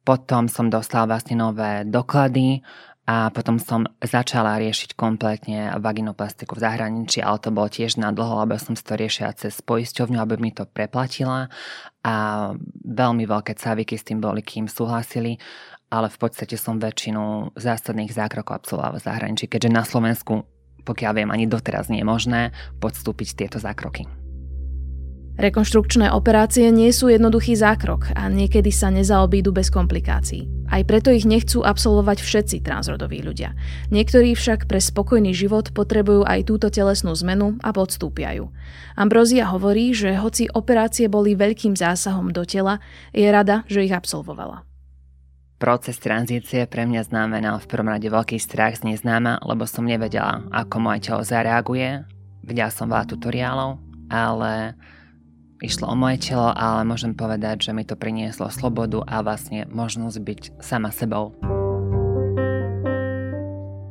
Potom 0.01 0.49
som 0.49 0.73
dostala 0.73 1.05
vlastne 1.05 1.37
nové 1.37 1.85
doklady, 1.85 2.65
a 3.09 3.33
potom 3.33 3.57
som 3.57 3.89
začala 3.99 4.61
riešiť 4.61 4.95
kompletne 4.95 5.75
vaginoplastiku 5.81 6.55
v 6.55 6.63
zahraničí, 6.63 7.19
ale 7.25 7.43
to 7.43 7.51
bolo 7.51 7.67
tiež 7.67 7.97
na 7.97 8.13
dlho, 8.13 8.45
lebo 8.45 8.61
som 8.61 8.77
si 8.77 8.85
to 8.85 8.95
riešila 8.95 9.35
cez 9.35 9.59
poisťovňu, 9.65 10.21
aby 10.21 10.39
mi 10.39 10.53
to 10.53 10.69
preplatila 10.69 11.49
a 12.05 12.15
veľmi 12.85 13.25
veľké 13.25 13.57
caviky 13.57 13.97
s 13.97 14.07
tým 14.07 14.23
boli, 14.23 14.45
kým 14.45 14.69
súhlasili, 14.69 15.41
ale 15.91 16.07
v 16.07 16.19
podstate 16.21 16.55
som 16.55 16.79
väčšinu 16.79 17.57
zásadných 17.59 18.15
zákrokov 18.15 18.63
absolvovala 18.63 19.01
v 19.01 19.05
zahraničí, 19.05 19.45
keďže 19.51 19.71
na 19.75 19.83
Slovensku, 19.83 20.47
pokiaľ 20.87 21.13
viem, 21.17 21.31
ani 21.35 21.51
doteraz 21.51 21.91
nie 21.91 22.05
je 22.05 22.07
možné 22.07 22.41
podstúpiť 22.79 23.35
tieto 23.35 23.59
zákroky. 23.59 24.20
Rekonštrukčné 25.39 26.11
operácie 26.11 26.69
nie 26.75 26.91
sú 26.91 27.13
jednoduchý 27.13 27.55
zákrok 27.55 28.11
a 28.19 28.27
niekedy 28.27 28.75
sa 28.75 28.91
nezaobídu 28.91 29.55
bez 29.55 29.71
komplikácií. 29.71 30.51
Aj 30.71 30.87
preto 30.87 31.11
ich 31.11 31.27
nechcú 31.27 31.67
absolvovať 31.67 32.23
všetci 32.23 32.57
transrodoví 32.63 33.27
ľudia. 33.27 33.59
Niektorí 33.91 34.39
však 34.39 34.71
pre 34.71 34.79
spokojný 34.79 35.35
život 35.35 35.75
potrebujú 35.75 36.23
aj 36.23 36.47
túto 36.47 36.71
telesnú 36.71 37.11
zmenu 37.19 37.59
a 37.63 37.75
podstúpia 37.75 38.39
ju. 38.39 38.55
Ambrozia 38.95 39.51
hovorí, 39.51 39.91
že 39.91 40.15
hoci 40.15 40.47
operácie 40.47 41.11
boli 41.11 41.35
veľkým 41.35 41.75
zásahom 41.75 42.31
do 42.31 42.47
tela, 42.47 42.79
je 43.11 43.27
rada, 43.27 43.67
že 43.67 43.83
ich 43.83 43.95
absolvovala. 43.95 44.63
Proces 45.61 46.01
tranzície 46.01 46.65
pre 46.65 46.89
mňa 46.89 47.13
znamenal 47.13 47.61
v 47.61 47.69
prvom 47.69 47.93
rade 47.93 48.09
veľký 48.09 48.41
strach 48.41 48.81
z 48.81 48.89
neznáma, 48.89 49.45
lebo 49.45 49.69
som 49.69 49.85
nevedela, 49.85 50.41
ako 50.49 50.77
moje 50.81 51.05
telo 51.05 51.21
zareaguje. 51.21 52.01
Videla 52.41 52.73
som 52.73 52.89
veľa 52.89 53.05
tutoriálov, 53.05 53.77
ale 54.09 54.73
Išlo 55.61 55.93
o 55.93 55.95
moje 55.95 56.33
telo, 56.33 56.57
ale 56.57 56.89
môžem 56.89 57.13
povedať, 57.13 57.69
že 57.69 57.77
mi 57.77 57.85
to 57.85 57.93
prinieslo 57.93 58.49
slobodu 58.49 59.05
a 59.05 59.21
vlastne 59.21 59.69
možnosť 59.69 60.17
byť 60.17 60.43
sama 60.57 60.89
sebou. 60.89 61.37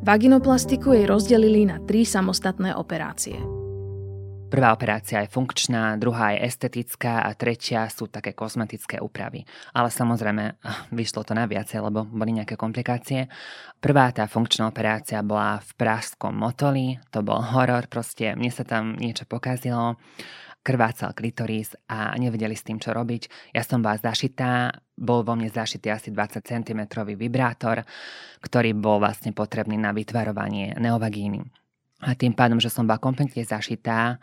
Vaginoplastiku 0.02 0.98
jej 0.98 1.06
rozdelili 1.06 1.70
na 1.70 1.78
tri 1.86 2.10
samostatné 2.10 2.74
operácie. 2.74 3.38
Prvá 4.50 4.74
operácia 4.74 5.22
je 5.22 5.30
funkčná, 5.30 5.94
druhá 6.02 6.34
je 6.34 6.50
estetická 6.50 7.22
a 7.22 7.38
tretia 7.38 7.86
sú 7.86 8.10
také 8.10 8.34
kozmetické 8.34 8.98
úpravy. 8.98 9.46
Ale 9.70 9.94
samozrejme, 9.94 10.58
vyšlo 10.98 11.22
to 11.22 11.38
na 11.38 11.46
viacej, 11.46 11.86
lebo 11.86 12.02
boli 12.02 12.34
nejaké 12.34 12.58
komplikácie. 12.58 13.30
Prvá 13.78 14.10
tá 14.10 14.26
funkčná 14.26 14.66
operácia 14.66 15.22
bola 15.22 15.62
v 15.62 15.70
Pražskom 15.78 16.34
motoli, 16.34 16.98
to 17.14 17.22
bol 17.22 17.38
horor, 17.38 17.86
proste 17.86 18.34
mne 18.34 18.50
sa 18.50 18.66
tam 18.66 18.98
niečo 18.98 19.30
pokazilo 19.30 20.02
krvácal 20.60 21.16
klitoris 21.16 21.74
a 21.88 22.14
nevedeli 22.20 22.54
s 22.54 22.68
tým, 22.68 22.78
čo 22.78 22.92
robiť. 22.92 23.54
Ja 23.56 23.64
som 23.64 23.80
bola 23.80 23.96
zašitá, 23.96 24.76
bol 25.00 25.24
vo 25.24 25.34
mne 25.34 25.48
zašitý 25.48 25.90
asi 25.90 26.12
20 26.12 26.44
cm 26.44 26.82
vibrátor, 27.16 27.88
ktorý 28.44 28.76
bol 28.76 29.00
vlastne 29.00 29.32
potrebný 29.32 29.80
na 29.80 29.96
vytvarovanie 29.96 30.76
neovagíny. 30.78 31.42
A 32.04 32.16
tým 32.16 32.36
pádom, 32.36 32.60
že 32.60 32.72
som 32.72 32.88
bola 32.88 33.00
kompletne 33.00 33.44
zašitá, 33.44 34.20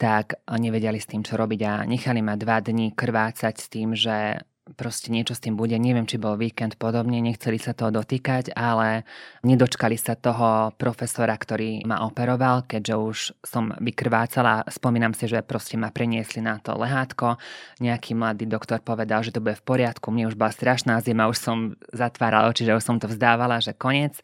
tak 0.00 0.40
nevedeli 0.48 0.96
s 0.96 1.10
tým, 1.10 1.20
čo 1.20 1.36
robiť 1.36 1.60
a 1.68 1.72
nechali 1.84 2.24
ma 2.24 2.32
dva 2.34 2.64
dní 2.64 2.96
krvácať 2.96 3.54
s 3.60 3.66
tým, 3.68 3.92
že 3.92 4.40
proste 4.74 5.10
niečo 5.10 5.34
s 5.34 5.42
tým 5.42 5.54
bude. 5.58 5.74
Neviem, 5.78 6.06
či 6.06 6.20
bol 6.20 6.38
víkend 6.38 6.76
podobne, 6.76 7.18
nechceli 7.22 7.58
sa 7.58 7.74
toho 7.74 7.94
dotýkať, 7.94 8.54
ale 8.54 9.06
nedočkali 9.42 9.96
sa 9.98 10.14
toho 10.14 10.74
profesora, 10.76 11.34
ktorý 11.34 11.86
ma 11.86 12.06
operoval, 12.06 12.66
keďže 12.66 12.94
už 12.94 13.18
som 13.42 13.74
vykrvácala. 13.78 14.66
Spomínam 14.70 15.16
si, 15.16 15.26
že 15.26 15.42
proste 15.42 15.80
ma 15.80 15.90
preniesli 15.90 16.44
na 16.44 16.58
to 16.62 16.76
lehátko. 16.78 17.40
Nejaký 17.82 18.14
mladý 18.14 18.46
doktor 18.46 18.82
povedal, 18.82 19.22
že 19.26 19.34
to 19.34 19.42
bude 19.42 19.58
v 19.58 19.64
poriadku. 19.64 20.10
Mne 20.10 20.30
už 20.30 20.36
bola 20.38 20.54
strašná 20.54 20.98
zima, 21.02 21.30
už 21.30 21.38
som 21.38 21.56
zatvárala 21.90 22.50
oči, 22.50 22.66
že 22.68 22.76
už 22.76 22.84
som 22.84 22.96
to 22.98 23.10
vzdávala, 23.10 23.62
že 23.62 23.74
koniec. 23.74 24.18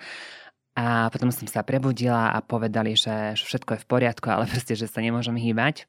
A 0.77 1.09
potom 1.09 1.33
som 1.33 1.49
sa 1.49 1.65
prebudila 1.65 2.37
a 2.37 2.45
povedali, 2.45 2.93
že 3.01 3.33
všetko 3.41 3.81
je 3.81 3.83
v 3.83 3.89
poriadku, 3.89 4.29
ale 4.29 4.45
proste, 4.53 4.77
že 4.77 4.87
sa 4.87 5.01
nemôžem 5.01 5.35
hýbať. 5.35 5.89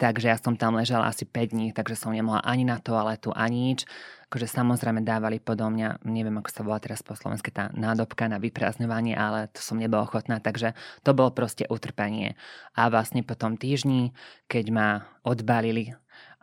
Takže 0.00 0.32
ja 0.32 0.40
som 0.40 0.56
tam 0.56 0.80
ležala 0.80 1.12
asi 1.12 1.28
5 1.28 1.52
dní, 1.52 1.76
takže 1.76 1.92
som 1.92 2.16
nemohla 2.16 2.40
ani 2.40 2.64
na 2.64 2.80
toaletu, 2.80 3.36
ani 3.36 3.76
nič. 3.76 3.84
Akože 4.32 4.48
samozrejme 4.48 5.04
dávali 5.04 5.44
podo 5.44 5.68
mňa, 5.68 6.08
neviem 6.08 6.40
ako 6.40 6.48
sa 6.48 6.64
volá 6.64 6.80
teraz 6.80 7.04
po 7.04 7.12
slovensky 7.12 7.52
tá 7.52 7.68
nádobka 7.76 8.24
na 8.24 8.40
vyprázdňovanie, 8.40 9.12
ale 9.12 9.52
to 9.52 9.60
som 9.60 9.76
nebola 9.76 10.08
ochotná, 10.08 10.40
takže 10.40 10.72
to 11.04 11.12
bolo 11.12 11.28
proste 11.36 11.68
utrpenie. 11.68 12.32
A 12.72 12.88
vlastne 12.88 13.20
po 13.20 13.36
tom 13.36 13.60
týždni, 13.60 14.16
keď 14.48 14.64
ma 14.72 14.88
odbalili, 15.20 15.92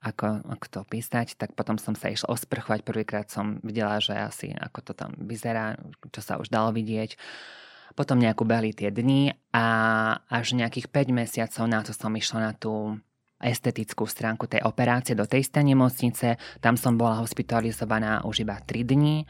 ako, 0.06 0.46
ako 0.46 0.66
to 0.70 0.80
písať, 0.86 1.34
tak 1.42 1.58
potom 1.58 1.82
som 1.82 1.98
sa 1.98 2.14
išla 2.14 2.30
osprchovať. 2.30 2.86
Prvýkrát 2.86 3.26
som 3.34 3.58
videla, 3.66 3.98
že 3.98 4.14
asi 4.14 4.54
ako 4.54 4.80
to 4.86 4.94
tam 4.94 5.18
vyzerá, 5.18 5.82
čo 6.14 6.22
sa 6.22 6.38
už 6.38 6.54
dalo 6.54 6.70
vidieť. 6.70 7.18
Potom 7.98 8.22
nejakú 8.22 8.46
behli 8.46 8.78
tie 8.78 8.94
dni 8.94 9.34
a 9.50 9.66
až 10.30 10.54
nejakých 10.54 10.94
5 10.94 11.10
mesiacov 11.10 11.64
na 11.66 11.82
to 11.82 11.98
som 11.98 12.14
išla 12.14 12.40
na 12.46 12.54
tú 12.54 13.02
estetickú 13.42 14.10
stránku 14.10 14.50
tej 14.50 14.66
operácie 14.66 15.14
do 15.14 15.30
tej 15.30 15.46
istej 15.46 15.64
nemocnice. 15.74 16.28
Tam 16.62 16.76
som 16.76 16.98
bola 16.98 17.22
hospitalizovaná 17.22 18.26
už 18.26 18.46
iba 18.46 18.58
3 18.58 18.84
dní 18.84 19.30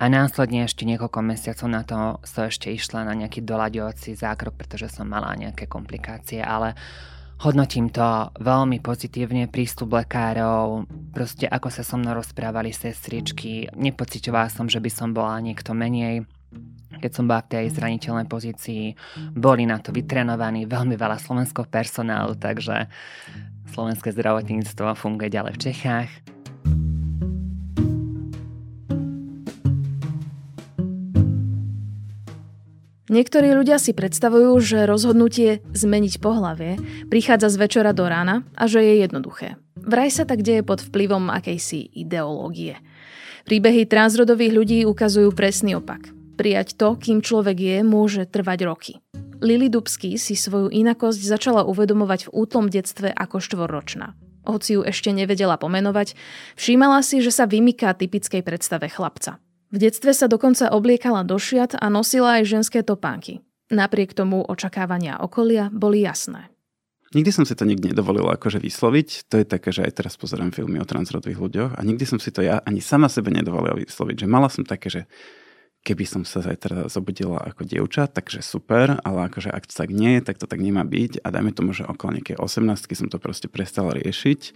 a 0.00 0.04
následne 0.08 0.66
ešte 0.66 0.88
niekoľko 0.88 1.20
mesiacov 1.22 1.68
na 1.68 1.82
to 1.84 2.18
som 2.26 2.48
ešte 2.48 2.72
išla 2.72 3.06
na 3.06 3.14
nejaký 3.14 3.44
doľaďovací 3.44 4.16
zákrok, 4.18 4.56
pretože 4.58 4.90
som 4.90 5.06
mala 5.06 5.36
nejaké 5.38 5.68
komplikácie, 5.68 6.42
ale 6.42 6.74
Hodnotím 7.42 7.90
to 7.90 8.30
veľmi 8.38 8.78
pozitívne, 8.78 9.50
prístup 9.50 9.98
lekárov, 9.98 10.86
proste 11.10 11.50
ako 11.50 11.74
sa 11.74 11.82
so 11.82 11.98
mnou 11.98 12.14
rozprávali 12.22 12.70
sestričky, 12.70 13.66
nepocitovala 13.74 14.46
som, 14.46 14.70
že 14.70 14.78
by 14.78 14.86
som 14.86 15.10
bola 15.10 15.42
niekto 15.42 15.74
menej 15.74 16.22
keď 17.02 17.10
som 17.10 17.26
bola 17.26 17.42
v 17.42 17.50
tej 17.50 17.66
zraniteľnej 17.74 18.30
pozícii, 18.30 18.94
boli 19.34 19.66
na 19.66 19.82
to 19.82 19.90
vytrenovaní 19.90 20.70
veľmi 20.70 20.94
veľa 20.94 21.18
slovenského 21.18 21.66
personálu, 21.66 22.38
takže 22.38 22.86
slovenské 23.74 24.14
zdravotníctvo 24.14 24.94
funguje 24.94 25.34
ďalej 25.34 25.52
v 25.58 25.62
Čechách. 25.66 26.10
Niektorí 33.12 33.52
ľudia 33.52 33.76
si 33.76 33.92
predstavujú, 33.92 34.56
že 34.64 34.88
rozhodnutie 34.88 35.60
zmeniť 35.76 36.16
pohlavie 36.16 36.80
prichádza 37.12 37.52
z 37.52 37.60
večera 37.60 37.92
do 37.92 38.08
rána 38.08 38.48
a 38.56 38.64
že 38.64 38.80
je 38.80 39.04
jednoduché. 39.04 39.60
Vraj 39.76 40.08
sa 40.08 40.24
tak 40.24 40.40
deje 40.40 40.64
pod 40.64 40.80
vplyvom 40.80 41.28
akejsi 41.28 41.92
ideológie. 41.92 42.80
Príbehy 43.44 43.84
transrodových 43.84 44.56
ľudí 44.56 44.78
ukazujú 44.88 45.28
presný 45.36 45.76
opak. 45.76 46.21
Prijať 46.42 46.74
to, 46.74 46.98
kým 46.98 47.22
človek 47.22 47.54
je, 47.54 47.76
môže 47.86 48.26
trvať 48.26 48.66
roky. 48.66 48.92
Lili 49.38 49.70
Dubsky 49.70 50.18
si 50.18 50.34
svoju 50.34 50.74
inakosť 50.74 51.22
začala 51.22 51.62
uvedomovať 51.62 52.26
v 52.26 52.32
útlom 52.34 52.66
detstve 52.66 53.14
ako 53.14 53.38
štvorročná. 53.38 54.18
Hoci 54.42 54.74
ju 54.74 54.82
ešte 54.82 55.14
nevedela 55.14 55.54
pomenovať, 55.54 56.18
všímala 56.58 57.06
si, 57.06 57.22
že 57.22 57.30
sa 57.30 57.46
vymyká 57.46 57.94
typickej 57.94 58.42
predstave 58.42 58.90
chlapca. 58.90 59.38
V 59.70 59.86
detstve 59.86 60.10
sa 60.10 60.26
dokonca 60.26 60.66
obliekala 60.74 61.22
do 61.22 61.38
šiat 61.38 61.78
a 61.78 61.86
nosila 61.86 62.42
aj 62.42 62.58
ženské 62.58 62.82
topánky. 62.82 63.38
Napriek 63.70 64.10
tomu 64.10 64.42
očakávania 64.42 65.22
okolia 65.22 65.70
boli 65.70 66.02
jasné. 66.02 66.50
Nikdy 67.14 67.30
som 67.30 67.46
si 67.46 67.54
to 67.54 67.62
nikdy 67.62 67.94
nedovolil 67.94 68.26
akože 68.34 68.58
vysloviť. 68.58 69.30
To 69.30 69.38
je 69.38 69.46
také, 69.46 69.70
že 69.70 69.86
aj 69.86 69.94
teraz 69.94 70.18
pozerám 70.18 70.50
filmy 70.50 70.82
o 70.82 70.88
transrodových 70.90 71.38
ľuďoch 71.38 71.70
a 71.78 71.80
nikdy 71.86 72.02
som 72.02 72.18
si 72.18 72.34
to 72.34 72.42
ja 72.42 72.58
ani 72.66 72.82
sama 72.82 73.06
sebe 73.06 73.30
nedovolil 73.30 73.78
vysloviť. 73.78 74.26
Že 74.26 74.32
mala 74.32 74.50
som 74.50 74.66
také, 74.66 74.90
že 74.90 75.02
keby 75.82 76.04
som 76.06 76.22
sa 76.22 76.38
zajtra 76.38 76.86
zobudila 76.86 77.42
ako 77.42 77.66
dievča, 77.66 78.06
takže 78.06 78.38
super, 78.38 79.02
ale 79.02 79.18
akože 79.26 79.50
ak 79.50 79.66
to 79.66 79.74
tak 79.74 79.90
nie, 79.90 80.22
tak 80.22 80.38
to 80.38 80.46
tak 80.46 80.62
nemá 80.62 80.86
byť 80.86 81.26
a 81.26 81.28
dajme 81.34 81.50
tomu, 81.50 81.74
že 81.74 81.82
okolo 81.82 82.22
nejakej 82.22 82.38
18 82.38 82.86
som 82.94 83.10
to 83.10 83.18
proste 83.18 83.50
prestal 83.50 83.90
riešiť. 83.90 84.54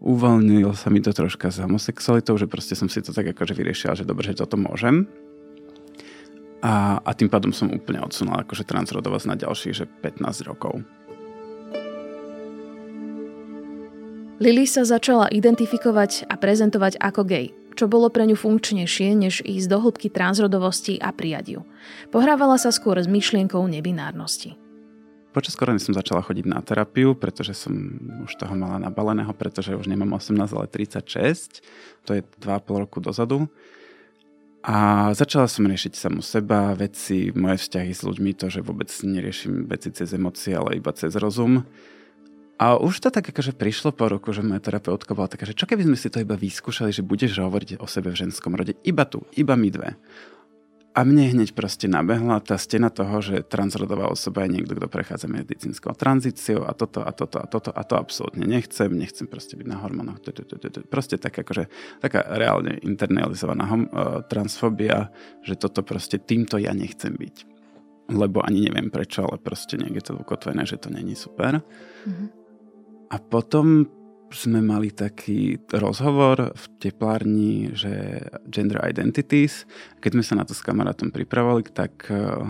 Uvoľnil 0.00 0.72
sa 0.72 0.88
mi 0.88 1.04
to 1.04 1.12
troška 1.12 1.52
s 1.52 1.60
homosexualitou, 1.60 2.40
že 2.40 2.48
proste 2.48 2.72
som 2.72 2.88
si 2.88 3.04
to 3.04 3.12
tak 3.12 3.28
akože 3.36 3.52
vyriešila, 3.52 3.98
že 3.98 4.08
dobre, 4.08 4.24
že 4.24 4.40
toto 4.40 4.56
môžem. 4.56 5.04
A, 6.64 6.98
a 7.04 7.10
tým 7.14 7.28
pádom 7.30 7.52
som 7.52 7.70
úplne 7.70 8.02
odsunula 8.02 8.42
akože 8.42 8.66
transrodovosť 8.66 9.26
na 9.28 9.36
ďalších 9.36 9.74
že 9.76 9.84
15 9.86 10.48
rokov. 10.48 10.80
Lily 14.38 14.70
sa 14.70 14.86
začala 14.86 15.26
identifikovať 15.34 16.30
a 16.30 16.38
prezentovať 16.38 17.02
ako 17.02 17.26
gay 17.26 17.50
čo 17.78 17.86
bolo 17.86 18.10
pre 18.10 18.26
ňu 18.26 18.34
funkčnejšie, 18.34 19.14
než 19.14 19.46
ísť 19.46 19.70
do 19.70 19.78
hĺbky 19.78 20.10
transrodovosti 20.10 20.98
a 20.98 21.14
prijať 21.14 21.46
ju. 21.54 21.60
Pohrávala 22.10 22.58
sa 22.58 22.74
skôr 22.74 22.98
s 22.98 23.06
myšlienkou 23.06 23.62
nebinárnosti. 23.70 24.58
Počas 25.30 25.54
korony 25.54 25.78
som 25.78 25.94
začala 25.94 26.26
chodiť 26.26 26.50
na 26.50 26.58
terapiu, 26.58 27.14
pretože 27.14 27.54
som 27.54 27.70
už 28.26 28.34
toho 28.34 28.58
mala 28.58 28.82
nabaleného, 28.82 29.30
pretože 29.38 29.76
už 29.78 29.86
nemám 29.86 30.18
18, 30.18 30.50
ale 30.50 30.66
36. 30.66 31.62
To 32.10 32.18
je 32.18 32.26
2,5 32.42 32.82
roku 32.82 32.98
dozadu. 32.98 33.46
A 34.66 35.08
začala 35.14 35.46
som 35.46 35.70
riešiť 35.70 35.94
samu 35.94 36.18
seba, 36.18 36.74
veci, 36.74 37.30
moje 37.30 37.62
vzťahy 37.62 37.92
s 37.94 38.02
ľuďmi, 38.02 38.34
to, 38.34 38.50
že 38.50 38.66
vôbec 38.66 38.90
neriešim 38.90 39.70
veci 39.70 39.94
cez 39.94 40.10
emócie, 40.10 40.58
ale 40.58 40.82
iba 40.82 40.90
cez 40.90 41.14
rozum. 41.14 41.62
A 42.58 42.74
už 42.74 42.98
to 42.98 43.14
tak 43.14 43.30
akože 43.30 43.54
prišlo 43.54 43.94
po 43.94 44.10
roku, 44.10 44.34
že 44.34 44.42
moja 44.42 44.58
terapeutka 44.58 45.14
bola 45.14 45.30
taká, 45.30 45.46
že 45.46 45.54
čo 45.54 45.70
keby 45.70 45.86
sme 45.86 45.94
si 45.94 46.10
to 46.10 46.18
iba 46.18 46.34
vyskúšali, 46.34 46.90
že 46.90 47.06
budeš 47.06 47.38
hovoriť 47.38 47.78
o 47.78 47.86
sebe 47.86 48.10
v 48.10 48.26
ženskom 48.26 48.58
rode, 48.58 48.74
iba 48.82 49.06
tu, 49.06 49.22
iba 49.38 49.54
my 49.54 49.68
dve. 49.70 49.94
A 50.98 51.06
mne 51.06 51.30
hneď 51.30 51.54
proste 51.54 51.86
nabehla 51.86 52.42
tá 52.42 52.58
stena 52.58 52.90
toho, 52.90 53.22
že 53.22 53.46
transrodová 53.46 54.10
osoba 54.10 54.42
je 54.42 54.58
niekto, 54.58 54.74
kto 54.74 54.90
prechádza 54.90 55.30
medicínskou 55.30 55.94
tranzíciou 55.94 56.66
a 56.66 56.74
toto 56.74 57.06
a 57.06 57.14
toto 57.14 57.38
a 57.38 57.46
toto 57.46 57.70
a 57.70 57.82
to 57.86 57.94
absolútne 57.94 58.42
nechcem, 58.42 58.90
nechcem 58.90 59.30
proste 59.30 59.54
byť 59.54 59.66
na 59.70 59.78
hormónoch. 59.78 60.18
Proste 60.90 61.14
tak 61.22 61.38
akože, 61.38 61.70
taká 62.02 62.26
reálne 62.34 62.82
internalizovaná 62.82 63.70
hom, 63.70 63.86
uh, 63.86 64.26
transfóbia, 64.26 65.14
že 65.46 65.54
toto 65.54 65.86
proste 65.86 66.18
týmto 66.18 66.58
ja 66.58 66.74
nechcem 66.74 67.14
byť. 67.14 67.36
Lebo 68.10 68.42
ani 68.42 68.66
neviem 68.66 68.90
prečo, 68.90 69.22
ale 69.22 69.38
proste 69.38 69.78
niekde 69.78 70.02
to 70.02 70.18
ukotvené, 70.18 70.66
že 70.66 70.82
to 70.82 70.90
není 70.90 71.14
super. 71.14 71.62
Mm-hmm. 71.62 72.37
A 73.08 73.16
potom 73.16 73.88
sme 74.28 74.60
mali 74.60 74.92
taký 74.92 75.56
rozhovor 75.72 76.52
v 76.52 76.64
teplárni, 76.76 77.72
že 77.72 78.20
gender 78.44 78.84
identities. 78.84 79.64
Keď 80.04 80.10
sme 80.12 80.24
sa 80.24 80.34
na 80.36 80.44
to 80.44 80.52
s 80.52 80.60
kamarátom 80.60 81.08
pripravovali, 81.08 81.64
tak 81.72 82.12
uh, 82.12 82.44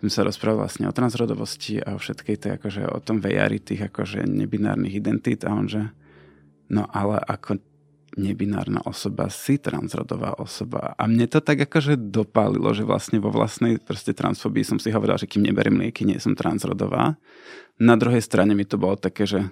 sme 0.00 0.10
sa 0.10 0.24
rozprávali 0.24 0.64
vlastne 0.64 0.86
o 0.88 0.96
transrodovosti 0.96 1.84
a 1.84 1.94
o 1.94 2.00
všetkej 2.00 2.36
tej, 2.40 2.50
akože 2.56 2.82
o 2.88 2.98
tom 3.04 3.20
vejari 3.20 3.60
tých 3.60 3.92
akože 3.92 4.24
nebinárnych 4.24 5.04
identít 5.04 5.44
a 5.44 5.52
on 5.52 5.68
no 6.68 6.84
ale 6.92 7.20
ako 7.20 7.60
nebinárna 8.18 8.82
osoba 8.82 9.30
si 9.30 9.60
transrodová 9.62 10.34
osoba. 10.40 10.96
A 10.98 11.06
mne 11.06 11.30
to 11.30 11.38
tak 11.44 11.60
akože 11.68 11.94
dopálilo, 11.96 12.72
že 12.74 12.82
vlastne 12.82 13.22
vo 13.22 13.30
vlastnej 13.30 13.78
proste 13.78 14.10
transfobii 14.16 14.64
som 14.66 14.78
si 14.80 14.90
hovoril, 14.90 15.20
že 15.20 15.30
kým 15.30 15.46
neberiem 15.46 15.78
lieky, 15.78 16.02
nie 16.08 16.18
som 16.18 16.34
transrodová. 16.34 17.14
Na 17.78 17.94
druhej 17.94 18.24
strane 18.24 18.58
mi 18.58 18.66
to 18.66 18.74
bolo 18.74 18.98
také, 18.98 19.28
že 19.28 19.46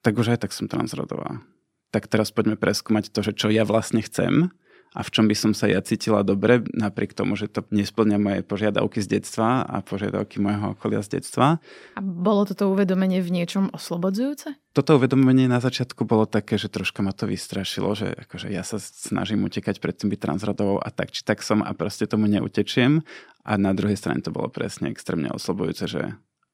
tak 0.00 0.16
už 0.16 0.36
aj 0.36 0.48
tak 0.48 0.52
som 0.52 0.68
transrodová. 0.68 1.44
Tak 1.90 2.06
teraz 2.06 2.30
poďme 2.30 2.54
preskúmať 2.54 3.10
to, 3.10 3.20
že 3.24 3.32
čo 3.34 3.50
ja 3.50 3.66
vlastne 3.66 4.00
chcem 4.00 4.54
a 4.90 5.06
v 5.06 5.12
čom 5.14 5.30
by 5.30 5.36
som 5.38 5.52
sa 5.54 5.70
ja 5.70 5.78
cítila 5.78 6.26
dobre, 6.26 6.66
napriek 6.74 7.14
tomu, 7.14 7.38
že 7.38 7.46
to 7.46 7.62
nesplňa 7.70 8.18
moje 8.18 8.40
požiadavky 8.42 8.98
z 8.98 9.18
detstva 9.18 9.62
a 9.62 9.86
požiadavky 9.86 10.42
môjho 10.42 10.74
okolia 10.74 10.98
z 11.06 11.22
detstva. 11.22 11.62
A 11.94 12.00
bolo 12.02 12.42
toto 12.42 12.66
uvedomenie 12.74 13.22
v 13.22 13.30
niečom 13.30 13.70
oslobodzujúce? 13.70 14.58
Toto 14.74 14.98
uvedomenie 14.98 15.46
na 15.46 15.62
začiatku 15.62 16.02
bolo 16.02 16.26
také, 16.26 16.58
že 16.58 16.66
troška 16.66 17.06
ma 17.06 17.14
to 17.14 17.30
vystrašilo, 17.30 17.94
že 17.94 18.18
akože 18.26 18.50
ja 18.50 18.66
sa 18.66 18.82
snažím 18.82 19.46
utekať 19.46 19.78
pred 19.78 19.94
tým 19.94 20.10
byť 20.10 20.20
transrodovou 20.26 20.82
a 20.82 20.90
tak 20.90 21.14
či 21.14 21.22
tak 21.22 21.46
som 21.46 21.62
a 21.62 21.70
proste 21.70 22.10
tomu 22.10 22.26
neutečiem. 22.26 23.06
A 23.46 23.54
na 23.54 23.70
druhej 23.70 23.94
strane 23.94 24.26
to 24.26 24.34
bolo 24.34 24.50
presne 24.50 24.90
extrémne 24.90 25.30
oslobujúce, 25.30 25.86
že 25.86 26.02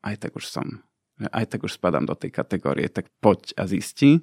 aj 0.04 0.28
tak 0.28 0.36
už 0.36 0.44
som. 0.44 0.84
Aj 1.32 1.48
tak 1.48 1.64
už 1.64 1.80
spadám 1.80 2.04
do 2.04 2.12
tej 2.12 2.32
kategórie, 2.32 2.92
tak 2.92 3.08
poď 3.24 3.56
a 3.56 3.64
zisti. 3.64 4.20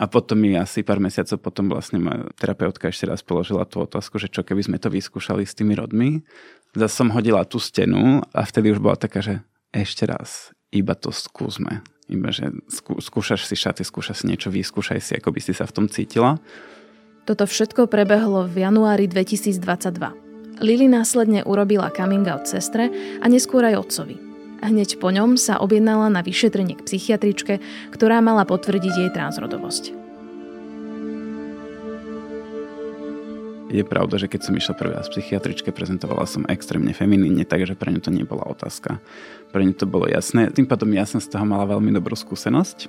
A 0.00 0.08
potom 0.08 0.40
mi 0.40 0.56
asi 0.56 0.80
pár 0.80 1.02
mesiacov 1.02 1.36
potom 1.44 1.68
vlastne 1.68 2.00
ma 2.00 2.24
terapeutka 2.40 2.88
ešte 2.88 3.04
raz 3.04 3.20
položila 3.20 3.68
tú 3.68 3.84
otázku, 3.84 4.16
že 4.16 4.32
čo 4.32 4.40
keby 4.40 4.64
sme 4.64 4.80
to 4.80 4.88
vyskúšali 4.88 5.44
s 5.44 5.52
tými 5.52 5.76
rodmi. 5.76 6.24
Zase 6.72 7.04
som 7.04 7.12
hodila 7.12 7.44
tú 7.44 7.60
stenu 7.60 8.24
a 8.32 8.40
vtedy 8.48 8.72
už 8.72 8.80
bola 8.80 8.96
taká, 8.96 9.20
že 9.20 9.44
ešte 9.68 10.08
raz, 10.08 10.56
iba 10.72 10.96
to 10.96 11.12
skúsme. 11.12 11.84
Iba, 12.08 12.32
že 12.32 12.48
skú, 12.72 13.00
skúšaš 13.00 13.44
si 13.48 13.56
šaty, 13.56 13.84
skúšaš 13.84 14.24
si 14.24 14.28
niečo, 14.32 14.48
vyskúšaj 14.48 15.00
si, 15.00 15.12
ako 15.16 15.32
by 15.32 15.40
si 15.44 15.52
sa 15.52 15.68
v 15.68 15.74
tom 15.76 15.86
cítila. 15.88 16.40
Toto 17.28 17.44
všetko 17.46 17.86
prebehlo 17.86 18.48
v 18.48 18.64
januári 18.64 19.06
2022. 19.06 20.60
Lili 20.60 20.88
následne 20.90 21.44
urobila 21.46 21.92
coming 21.92 22.26
out 22.26 22.48
sestre 22.48 22.90
a 23.20 23.26
neskôr 23.28 23.64
aj 23.64 23.78
otcovi. 23.78 24.31
Hneď 24.62 25.02
po 25.02 25.10
ňom 25.10 25.34
sa 25.34 25.58
objednala 25.58 26.06
na 26.06 26.22
vyšetrenie 26.22 26.78
k 26.78 26.86
psychiatričke, 26.86 27.58
ktorá 27.90 28.22
mala 28.22 28.46
potvrdiť 28.46 28.94
jej 28.94 29.10
transrodovosť. 29.10 29.90
Je 33.74 33.82
pravda, 33.82 34.22
že 34.22 34.30
keď 34.30 34.40
som 34.46 34.54
išla 34.54 34.78
prvý 34.78 34.92
raz 34.94 35.10
psychiatričke, 35.10 35.74
prezentovala 35.74 36.30
som 36.30 36.46
extrémne 36.46 36.94
feminínne, 36.94 37.42
takže 37.42 37.74
pre 37.74 37.90
ňu 37.90 38.04
to 38.04 38.14
nebola 38.14 38.46
otázka. 38.46 39.02
Pre 39.50 39.62
ňu 39.66 39.74
to 39.74 39.88
bolo 39.88 40.06
jasné. 40.06 40.52
Tým 40.54 40.70
pádom 40.70 40.94
ja 40.94 41.10
som 41.10 41.18
z 41.18 41.26
toho 41.26 41.42
mala 41.42 41.66
veľmi 41.66 41.90
dobrú 41.90 42.14
skúsenosť, 42.14 42.86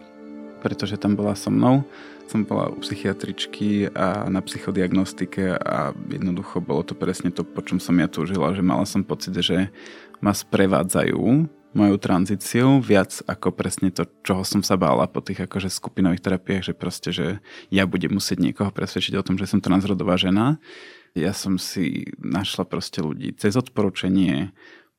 pretože 0.62 1.00
tam 1.02 1.18
bola 1.18 1.34
so 1.34 1.50
mnou. 1.50 1.88
Som 2.30 2.46
bola 2.46 2.70
u 2.70 2.78
psychiatričky 2.84 3.90
a 3.96 4.30
na 4.30 4.46
psychodiagnostike 4.46 5.56
a 5.58 5.96
jednoducho 6.12 6.62
bolo 6.62 6.86
to 6.86 6.94
presne 6.94 7.34
to, 7.34 7.42
po 7.42 7.66
čom 7.66 7.82
som 7.82 7.98
ja 7.98 8.06
túžila, 8.06 8.54
že 8.54 8.62
mala 8.62 8.86
som 8.86 9.02
pocit, 9.02 9.34
že 9.40 9.72
ma 10.20 10.36
sprevádzajú 10.36 11.62
mojou 11.74 11.98
tranzíciou 11.98 12.82
viac 12.82 13.22
ako 13.26 13.54
presne 13.54 13.90
to, 13.90 14.06
čoho 14.26 14.42
som 14.42 14.62
sa 14.62 14.78
bála 14.80 15.06
po 15.10 15.22
tých 15.22 15.46
akože 15.46 15.70
skupinových 15.70 16.24
terapiách, 16.24 16.64
že 16.70 16.74
proste, 16.74 17.10
že 17.14 17.28
ja 17.70 17.84
budem 17.86 18.16
musieť 18.16 18.40
niekoho 18.42 18.70
presvedčiť 18.70 19.18
o 19.18 19.26
tom, 19.26 19.38
že 19.38 19.50
som 19.50 19.62
transrodová 19.62 20.18
žena. 20.18 20.62
Ja 21.14 21.34
som 21.34 21.62
si 21.62 22.10
našla 22.18 22.66
proste 22.66 23.06
ľudí 23.06 23.38
cez 23.38 23.54
odporúčanie, 23.54 24.54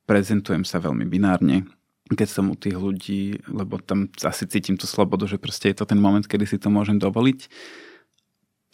prezentujem 0.07 0.63
sa 0.63 0.79
veľmi 0.79 1.03
binárne, 1.07 1.67
keď 2.13 2.27
som 2.29 2.53
u 2.53 2.55
tých 2.55 2.77
ľudí, 2.77 3.41
lebo 3.49 3.81
tam 3.81 4.07
asi 4.21 4.45
cítim 4.45 4.77
tú 4.77 4.85
slobodu, 4.85 5.25
že 5.25 5.41
proste 5.41 5.73
je 5.73 5.81
to 5.81 5.89
ten 5.89 5.97
moment, 5.97 6.23
kedy 6.23 6.45
si 6.45 6.61
to 6.61 6.69
môžem 6.69 7.01
dovoliť 7.01 7.49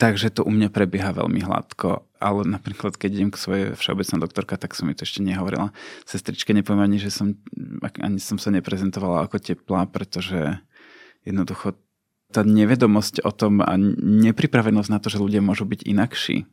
Takže 0.02 0.34
to 0.34 0.42
u 0.42 0.50
mňa 0.50 0.74
prebieha 0.74 1.14
veľmi 1.14 1.46
hladko, 1.46 2.10
ale 2.18 2.42
napríklad 2.50 2.98
keď 2.98 3.10
idem 3.22 3.30
k 3.30 3.38
svojej 3.38 3.66
všeobecná 3.78 4.18
doktorka, 4.18 4.58
tak 4.58 4.74
som 4.74 4.90
mi 4.90 4.98
to 4.98 5.06
ešte 5.06 5.22
nehovorila. 5.22 5.70
Sestričke 6.10 6.58
nepoviem 6.58 6.90
ani, 6.90 6.98
že 6.98 7.14
som, 7.14 7.38
ani 8.02 8.18
som 8.18 8.42
sa 8.42 8.50
neprezentovala 8.50 9.30
ako 9.30 9.38
teplá, 9.38 9.86
pretože 9.86 10.58
jednoducho 11.22 11.78
tá 12.34 12.42
nevedomosť 12.42 13.22
o 13.22 13.30
tom 13.30 13.62
a 13.62 13.78
nepripravenosť 14.02 14.90
na 14.90 14.98
to, 14.98 15.14
že 15.14 15.22
ľudia 15.22 15.46
môžu 15.46 15.70
byť 15.70 15.86
inakší, 15.86 16.50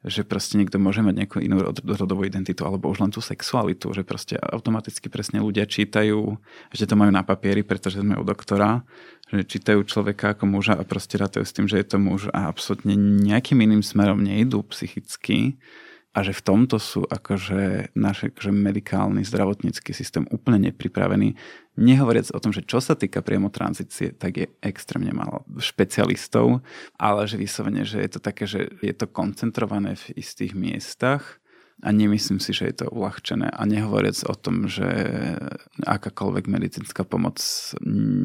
že 0.00 0.24
proste 0.24 0.56
niekto 0.56 0.80
môže 0.80 1.04
mať 1.04 1.14
nejakú 1.24 1.38
inú 1.44 1.60
rodovú 1.84 2.24
identitu 2.24 2.64
alebo 2.64 2.88
už 2.88 3.04
len 3.04 3.12
tú 3.12 3.20
sexualitu, 3.20 3.92
že 3.92 4.00
proste 4.00 4.40
automaticky 4.40 5.12
presne 5.12 5.44
ľudia 5.44 5.68
čítajú, 5.68 6.40
že 6.72 6.88
to 6.88 6.96
majú 6.96 7.12
na 7.12 7.20
papieri, 7.20 7.60
pretože 7.60 8.00
sme 8.00 8.16
u 8.16 8.24
doktora, 8.24 8.80
že 9.28 9.44
čítajú 9.44 9.84
človeka 9.84 10.32
ako 10.32 10.44
muža 10.48 10.74
a 10.80 10.88
proste 10.88 11.20
rátajú 11.20 11.44
s 11.44 11.52
tým, 11.52 11.68
že 11.68 11.76
je 11.84 11.86
to 11.86 11.98
muž 12.00 12.32
a 12.32 12.48
absolútne 12.48 12.96
nejakým 12.96 13.60
iným 13.60 13.84
smerom 13.84 14.24
nejdú 14.24 14.64
psychicky 14.72 15.60
a 16.10 16.26
že 16.26 16.34
v 16.34 16.42
tomto 16.42 16.82
sú 16.82 17.06
akože 17.06 17.94
náš 17.94 18.34
akože 18.34 18.50
medikálny 18.50 19.22
zdravotnícky 19.22 19.94
systém 19.94 20.26
úplne 20.34 20.72
nepripravený. 20.72 21.38
Nehovoriac 21.80 22.28
o 22.36 22.42
tom, 22.44 22.52
že 22.52 22.60
čo 22.60 22.84
sa 22.84 22.92
týka 22.92 23.24
priamo 23.24 23.48
tranzície, 23.48 24.12
tak 24.12 24.36
je 24.36 24.46
extrémne 24.60 25.16
málo 25.16 25.48
špecialistov, 25.56 26.60
ale 27.00 27.24
že 27.24 27.40
vyslovene, 27.40 27.88
že 27.88 28.04
je 28.04 28.10
to 28.12 28.20
také, 28.20 28.44
že 28.44 28.68
je 28.84 28.92
to 28.92 29.08
koncentrované 29.08 29.96
v 29.96 30.20
istých 30.20 30.52
miestach 30.52 31.40
a 31.80 31.88
nemyslím 31.96 32.36
si, 32.36 32.52
že 32.52 32.68
je 32.68 32.84
to 32.84 32.92
uľahčené. 32.92 33.48
A 33.48 33.64
nehovoriac 33.64 34.20
o 34.28 34.36
tom, 34.36 34.68
že 34.68 34.84
akákoľvek 35.80 36.44
medicínska 36.52 37.08
pomoc 37.08 37.40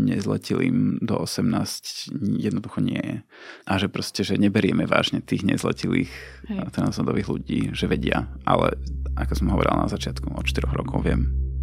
nezletilým 0.04 1.00
do 1.00 1.16
18 1.24 2.12
jednoducho 2.36 2.84
nie 2.84 3.00
je. 3.00 3.16
A 3.64 3.80
že 3.80 3.88
proste, 3.88 4.28
že 4.28 4.36
neberieme 4.36 4.84
vážne 4.84 5.24
tých 5.24 5.48
nezletilých 5.48 6.12
transrodových 6.76 7.32
ľudí, 7.32 7.60
že 7.72 7.88
vedia. 7.88 8.28
Ale 8.44 8.76
ako 9.16 9.34
som 9.40 9.48
hovorila 9.56 9.88
na 9.88 9.90
začiatku, 9.92 10.36
od 10.36 10.44
4 10.44 10.76
rokov 10.76 11.08
viem. 11.08 11.55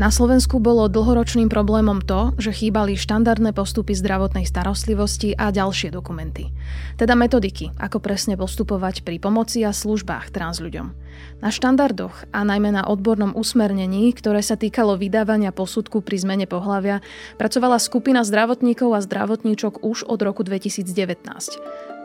Na 0.00 0.08
Slovensku 0.08 0.64
bolo 0.64 0.88
dlhoročným 0.88 1.52
problémom 1.52 2.00
to, 2.00 2.32
že 2.40 2.56
chýbali 2.56 2.96
štandardné 2.96 3.52
postupy 3.52 3.92
zdravotnej 3.92 4.48
starostlivosti 4.48 5.36
a 5.36 5.52
ďalšie 5.52 5.92
dokumenty. 5.92 6.48
Teda 6.96 7.12
metodiky, 7.12 7.68
ako 7.76 8.00
presne 8.00 8.32
postupovať 8.40 9.04
pri 9.04 9.20
pomoci 9.20 9.60
a 9.60 9.76
službách 9.76 10.32
trans 10.32 10.56
ľuďom. 10.56 10.96
Na 11.44 11.52
štandardoch 11.52 12.32
a 12.32 12.40
najmä 12.48 12.72
na 12.72 12.88
odbornom 12.88 13.36
usmernení, 13.36 14.16
ktoré 14.16 14.40
sa 14.40 14.56
týkalo 14.56 14.96
vydávania 14.96 15.52
posudku 15.52 16.00
pri 16.00 16.16
zmene 16.16 16.48
pohľavia, 16.48 17.04
pracovala 17.36 17.76
skupina 17.76 18.24
zdravotníkov 18.24 18.96
a 18.96 19.04
zdravotníčok 19.04 19.84
už 19.84 20.08
od 20.08 20.24
roku 20.24 20.40
2019. 20.40 20.96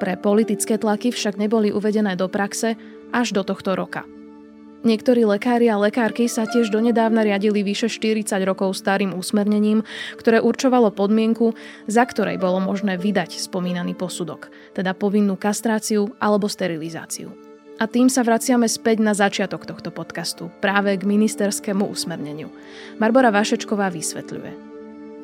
Pre 0.04 0.14
politické 0.20 0.76
tlaky 0.76 1.16
však 1.16 1.40
neboli 1.40 1.72
uvedené 1.72 2.20
do 2.20 2.28
praxe 2.28 2.76
až 3.16 3.32
do 3.32 3.48
tohto 3.48 3.72
roka. 3.72 4.04
Niektorí 4.86 5.26
lekári 5.26 5.66
a 5.66 5.82
lekárky 5.82 6.30
sa 6.30 6.46
tiež 6.46 6.70
donedávna 6.70 7.26
riadili 7.26 7.66
vyše 7.66 7.90
40 7.90 8.30
rokov 8.46 8.78
starým 8.78 9.18
úsmernením, 9.18 9.82
ktoré 10.22 10.38
určovalo 10.38 10.94
podmienku, 10.94 11.58
za 11.90 12.06
ktorej 12.06 12.38
bolo 12.38 12.62
možné 12.62 12.94
vydať 12.94 13.34
spomínaný 13.42 13.98
posudok, 13.98 14.54
teda 14.78 14.94
povinnú 14.94 15.42
kastráciu 15.42 16.14
alebo 16.22 16.46
sterilizáciu. 16.46 17.34
A 17.82 17.90
tým 17.90 18.14
sa 18.14 18.22
vraciame 18.22 18.70
späť 18.70 19.02
na 19.02 19.18
začiatok 19.18 19.66
tohto 19.66 19.90
podcastu, 19.90 20.54
práve 20.62 20.94
k 20.96 21.04
ministerskému 21.04 21.90
usmerneniu. 21.90 22.54
Barbara 23.02 23.34
Vašečková 23.34 23.90
vysvetľuje 23.90 24.65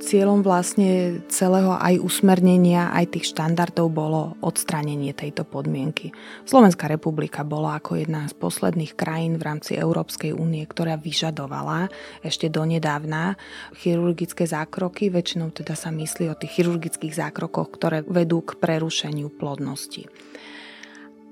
cieľom 0.01 0.41
vlastne 0.41 1.21
celého 1.29 1.77
aj 1.77 2.01
usmernenia, 2.01 2.89
aj 2.91 3.15
tých 3.15 3.31
štandardov 3.31 3.87
bolo 3.93 4.21
odstránenie 4.41 5.13
tejto 5.13 5.45
podmienky. 5.45 6.09
Slovenská 6.49 6.89
republika 6.89 7.45
bola 7.45 7.77
ako 7.77 8.01
jedna 8.01 8.25
z 8.25 8.33
posledných 8.35 8.97
krajín 8.97 9.37
v 9.37 9.45
rámci 9.45 9.77
Európskej 9.77 10.33
únie, 10.33 10.65
ktorá 10.65 10.97
vyžadovala 10.97 11.87
ešte 12.25 12.49
donedávna 12.49 13.37
chirurgické 13.77 14.49
zákroky. 14.49 15.13
Väčšinou 15.13 15.53
teda 15.53 15.77
sa 15.77 15.93
myslí 15.93 16.33
o 16.33 16.35
tých 16.35 16.59
chirurgických 16.59 17.13
zákrokoch, 17.15 17.69
ktoré 17.69 18.01
vedú 18.01 18.41
k 18.41 18.57
prerušeniu 18.57 19.29
plodnosti. 19.29 20.09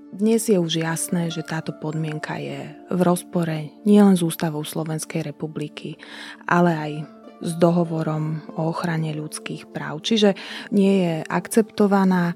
Dnes 0.10 0.49
je 0.49 0.58
už 0.58 0.82
jasné, 0.82 1.29
že 1.29 1.45
táto 1.45 1.69
podmienka 1.69 2.41
je 2.41 2.73
v 2.89 3.01
rozpore 3.05 3.69
nielen 3.86 4.17
s 4.17 4.25
ústavou 4.25 4.65
Slovenskej 4.65 5.21
republiky, 5.21 6.01
ale 6.49 6.71
aj 6.73 6.91
s 7.39 7.52
dohovorom 7.56 8.43
o 8.60 8.71
ochrane 8.71 9.15
ľudských 9.15 9.71
práv. 9.71 10.04
Čiže 10.04 10.36
nie 10.71 11.04
je 11.04 11.13
akceptovaná, 11.28 12.36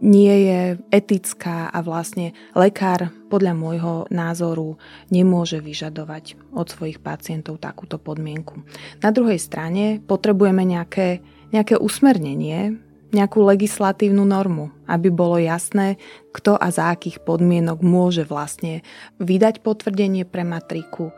nie 0.00 0.48
je 0.48 0.60
etická 0.88 1.68
a 1.68 1.78
vlastne 1.84 2.32
lekár 2.56 3.12
podľa 3.28 3.52
môjho 3.52 3.94
názoru 4.08 4.80
nemôže 5.12 5.60
vyžadovať 5.60 6.40
od 6.56 6.66
svojich 6.72 7.04
pacientov 7.04 7.60
takúto 7.60 8.00
podmienku. 8.00 8.64
Na 9.04 9.12
druhej 9.12 9.36
strane 9.36 10.00
potrebujeme 10.00 10.64
nejaké, 10.64 11.20
nejaké 11.52 11.76
usmernenie, 11.76 12.80
nejakú 13.12 13.44
legislatívnu 13.44 14.24
normu, 14.24 14.72
aby 14.88 15.12
bolo 15.12 15.36
jasné, 15.36 16.00
kto 16.32 16.56
a 16.56 16.72
za 16.72 16.94
akých 16.94 17.20
podmienok 17.20 17.84
môže 17.84 18.24
vlastne 18.24 18.80
vydať 19.20 19.60
potvrdenie 19.60 20.24
pre 20.24 20.48
matriku. 20.48 21.12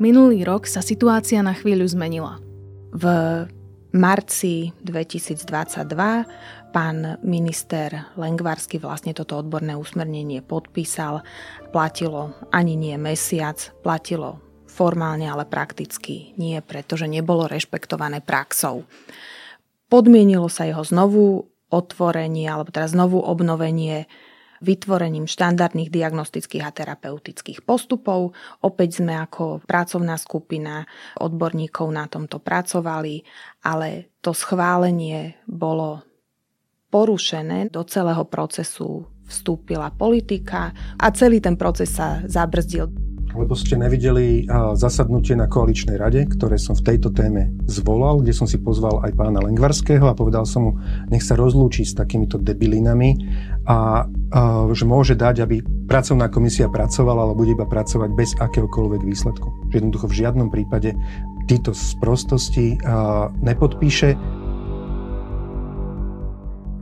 Minulý 0.00 0.42
rok 0.48 0.64
sa 0.64 0.80
situácia 0.80 1.44
na 1.44 1.52
chvíľu 1.52 1.86
zmenila. 1.86 2.53
V 2.94 3.04
marci 3.90 4.70
2022 4.86 6.70
pán 6.70 7.18
minister 7.26 8.14
Lengvarsky 8.14 8.78
vlastne 8.78 9.10
toto 9.10 9.34
odborné 9.34 9.74
usmernenie 9.74 10.46
podpísal. 10.46 11.26
Platilo 11.74 12.38
ani 12.54 12.78
nie 12.78 12.94
mesiac, 12.94 13.58
platilo 13.82 14.38
formálne, 14.70 15.26
ale 15.26 15.46
prakticky 15.46 16.34
nie, 16.38 16.58
pretože 16.62 17.10
nebolo 17.10 17.50
rešpektované 17.50 18.22
praxou. 18.22 18.86
Podmienilo 19.90 20.46
sa 20.50 20.66
jeho 20.66 20.82
znovu 20.82 21.50
otvorenie, 21.70 22.46
alebo 22.46 22.70
teda 22.70 22.86
znovu 22.90 23.22
obnovenie 23.22 24.06
vytvorením 24.64 25.28
štandardných 25.28 25.92
diagnostických 25.92 26.64
a 26.64 26.72
terapeutických 26.72 27.60
postupov. 27.62 28.32
Opäť 28.64 29.04
sme 29.04 29.20
ako 29.20 29.62
pracovná 29.68 30.16
skupina 30.16 30.88
odborníkov 31.20 31.86
na 31.92 32.08
tomto 32.08 32.40
pracovali, 32.40 33.20
ale 33.68 34.16
to 34.24 34.32
schválenie 34.32 35.36
bolo 35.44 36.00
porušené. 36.88 37.68
Do 37.68 37.84
celého 37.84 38.24
procesu 38.24 39.04
vstúpila 39.28 39.92
politika 39.92 40.72
a 40.96 41.06
celý 41.12 41.44
ten 41.44 41.60
proces 41.60 41.92
sa 41.92 42.24
zabrzdil 42.24 43.03
lebo 43.34 43.58
ste 43.58 43.74
nevideli 43.74 44.46
zasadnutie 44.78 45.34
na 45.34 45.50
koaličnej 45.50 45.98
rade, 45.98 46.22
ktoré 46.30 46.54
som 46.54 46.78
v 46.78 46.94
tejto 46.94 47.10
téme 47.10 47.50
zvolal, 47.66 48.22
kde 48.22 48.30
som 48.30 48.46
si 48.46 48.62
pozval 48.62 49.02
aj 49.02 49.12
pána 49.18 49.42
Lengvarského 49.42 50.06
a 50.06 50.14
povedal 50.14 50.46
som 50.46 50.70
mu, 50.70 50.72
nech 51.10 51.26
sa 51.26 51.34
rozlúči 51.34 51.82
s 51.82 51.98
takýmito 51.98 52.38
debilinami 52.38 53.18
a, 53.66 54.06
a 54.06 54.40
že 54.70 54.86
môže 54.86 55.18
dať, 55.18 55.42
aby 55.42 55.66
pracovná 55.90 56.30
komisia 56.30 56.70
pracovala, 56.70 57.26
ale 57.26 57.34
bude 57.34 57.52
iba 57.58 57.66
pracovať 57.66 58.10
bez 58.14 58.30
akéhokoľvek 58.38 59.02
výsledku. 59.02 59.50
Že 59.74 59.76
jednoducho 59.82 60.06
v 60.08 60.18
žiadnom 60.22 60.48
prípade 60.54 60.94
títo 61.50 61.74
sprostosti 61.76 62.78
nepodpíše. 63.42 64.16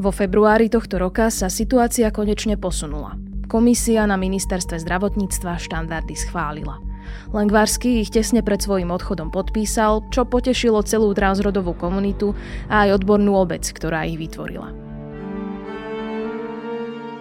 Vo 0.03 0.11
februári 0.11 0.67
tohto 0.67 0.99
roka 0.99 1.31
sa 1.31 1.47
situácia 1.47 2.11
konečne 2.11 2.59
posunula. 2.59 3.15
Komisia 3.53 4.09
na 4.09 4.17
ministerstve 4.17 4.81
zdravotníctva 4.81 5.61
štandardy 5.61 6.17
schválila. 6.17 6.81
Lengvarsky 7.37 8.01
ich 8.01 8.09
tesne 8.09 8.41
pred 8.41 8.65
svojim 8.65 8.89
odchodom 8.89 9.29
podpísal, 9.29 10.09
čo 10.09 10.25
potešilo 10.25 10.81
celú 10.89 11.13
transrodovú 11.13 11.77
komunitu 11.77 12.33
a 12.73 12.89
aj 12.89 13.05
odbornú 13.05 13.37
obec, 13.37 13.69
ktorá 13.69 14.09
ich 14.09 14.17
vytvorila. 14.17 14.73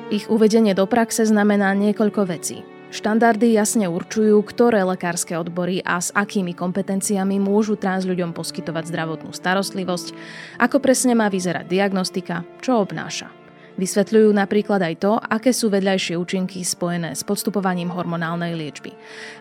Ich 0.08 0.32
uvedenie 0.32 0.72
do 0.72 0.88
praxe 0.88 1.28
znamená 1.28 1.76
niekoľko 1.76 2.24
vecí. 2.24 2.64
Štandardy 2.96 3.52
jasne 3.52 3.92
určujú, 3.92 4.40
ktoré 4.48 4.88
lekárske 4.88 5.36
odbory 5.36 5.84
a 5.84 6.00
s 6.00 6.16
akými 6.16 6.56
kompetenciami 6.56 7.44
môžu 7.44 7.76
trans 7.76 8.08
ľuďom 8.08 8.32
poskytovať 8.32 8.88
zdravotnú 8.88 9.36
starostlivosť, 9.36 10.16
ako 10.64 10.80
presne 10.80 11.12
má 11.12 11.28
vyzerať 11.28 11.68
diagnostika, 11.68 12.48
čo 12.64 12.80
obnáša. 12.80 13.41
Vysvetľujú 13.80 14.36
napríklad 14.36 14.84
aj 14.84 14.96
to, 15.00 15.14
aké 15.16 15.56
sú 15.56 15.72
vedľajšie 15.72 16.20
účinky 16.20 16.60
spojené 16.62 17.16
s 17.16 17.24
podstupovaním 17.24 17.92
hormonálnej 17.92 18.52
liečby. 18.56 18.92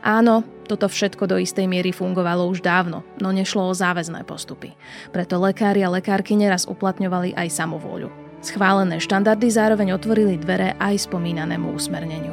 Áno, 0.07 0.47
toto 0.71 0.87
všetko 0.87 1.27
do 1.27 1.37
istej 1.37 1.67
miery 1.67 1.91
fungovalo 1.91 2.47
už 2.47 2.63
dávno, 2.63 3.03
no 3.19 3.35
nešlo 3.35 3.67
o 3.67 3.75
záväzné 3.75 4.23
postupy. 4.23 4.79
Preto 5.11 5.43
lekári 5.43 5.83
a 5.83 5.91
lekárky 5.91 6.39
neraz 6.39 6.65
uplatňovali 6.71 7.35
aj 7.35 7.49
samovôľu. 7.51 8.11
Schválené 8.41 9.03
štandardy 9.03 9.53
zároveň 9.53 9.99
otvorili 9.99 10.41
dvere 10.41 10.73
aj 10.81 11.11
spomínanému 11.11 11.77
usmerneniu. 11.77 12.33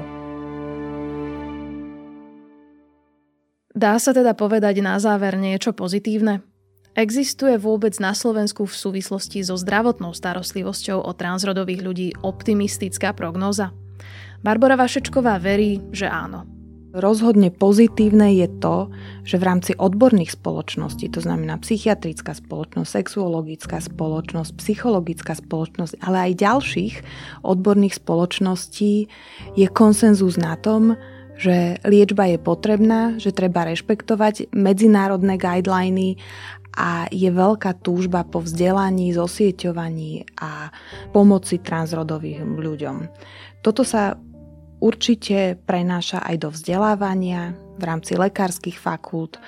Dá 3.77 3.93
sa 4.01 4.09
teda 4.09 4.33
povedať 4.33 4.81
na 4.81 4.97
záver 4.97 5.37
niečo 5.37 5.69
pozitívne? 5.69 6.41
Existuje 6.97 7.61
vôbec 7.61 7.93
na 8.01 8.17
Slovensku 8.17 8.65
v 8.65 8.73
súvislosti 8.73 9.45
so 9.45 9.53
zdravotnou 9.53 10.17
starostlivosťou 10.17 11.05
o 11.05 11.13
transrodových 11.13 11.81
ľudí 11.85 12.07
optimistická 12.25 13.13
prognóza? 13.13 13.69
Barbara 14.41 14.73
Vašečková 14.73 15.37
verí, 15.37 15.77
že 15.93 16.09
áno. 16.09 16.49
Rozhodne 16.97 17.53
pozitívne 17.53 18.33
je 18.41 18.49
to, 18.57 18.89
že 19.21 19.37
v 19.37 19.45
rámci 19.45 19.71
odborných 19.77 20.33
spoločností, 20.33 21.13
to 21.13 21.21
znamená 21.21 21.61
psychiatrická 21.61 22.33
spoločnosť, 22.33 22.89
sexuologická 22.89 23.77
spoločnosť, 23.77 24.57
psychologická 24.57 25.37
spoločnosť, 25.37 26.01
ale 26.01 26.33
aj 26.33 26.41
ďalších 26.41 26.95
odborných 27.45 28.01
spoločností 28.01 29.05
je 29.53 29.67
konsenzus 29.69 30.41
na 30.41 30.57
tom, 30.57 30.97
že 31.37 31.77
liečba 31.85 32.33
je 32.33 32.41
potrebná, 32.41 33.21
že 33.21 33.29
treba 33.29 33.69
rešpektovať 33.69 34.49
medzinárodné 34.57 35.37
guideliny 35.37 36.17
a 36.77 37.09
je 37.09 37.27
veľká 37.33 37.81
túžba 37.81 38.21
po 38.21 38.45
vzdelaní, 38.45 39.09
zosieťovaní 39.17 40.37
a 40.37 40.69
pomoci 41.09 41.57
transrodovým 41.57 42.61
ľuďom. 42.61 43.09
Toto 43.65 43.81
sa 43.81 44.13
určite 44.77 45.57
prenáša 45.65 46.21
aj 46.21 46.35
do 46.37 46.49
vzdelávania 46.53 47.57
v 47.81 47.83
rámci 47.83 48.13
lekárskych 48.13 48.77
fakult, 48.77 49.41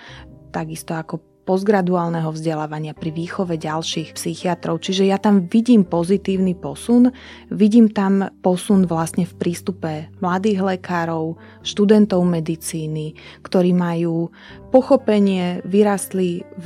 takisto 0.50 0.98
ako 0.98 1.22
postgraduálneho 1.50 2.30
vzdelávania 2.30 2.94
pri 2.94 3.10
výchove 3.10 3.58
ďalších 3.58 4.14
psychiatrov. 4.14 4.86
Čiže 4.86 5.10
ja 5.10 5.18
tam 5.18 5.50
vidím 5.50 5.82
pozitívny 5.82 6.54
posun, 6.54 7.10
vidím 7.50 7.90
tam 7.90 8.30
posun 8.46 8.86
vlastne 8.86 9.26
v 9.26 9.34
prístupe 9.34 10.14
mladých 10.22 10.62
lekárov, 10.62 11.42
študentov 11.66 12.22
medicíny, 12.22 13.18
ktorí 13.42 13.74
majú 13.74 14.30
pochopenie, 14.70 15.66
vyrastli 15.66 16.46
v 16.62 16.66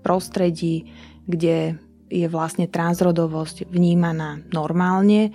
prostredí, 0.00 0.88
kde 1.28 1.76
je 2.08 2.26
vlastne 2.26 2.64
transrodovosť 2.64 3.68
vnímaná 3.68 4.40
normálne 4.48 5.32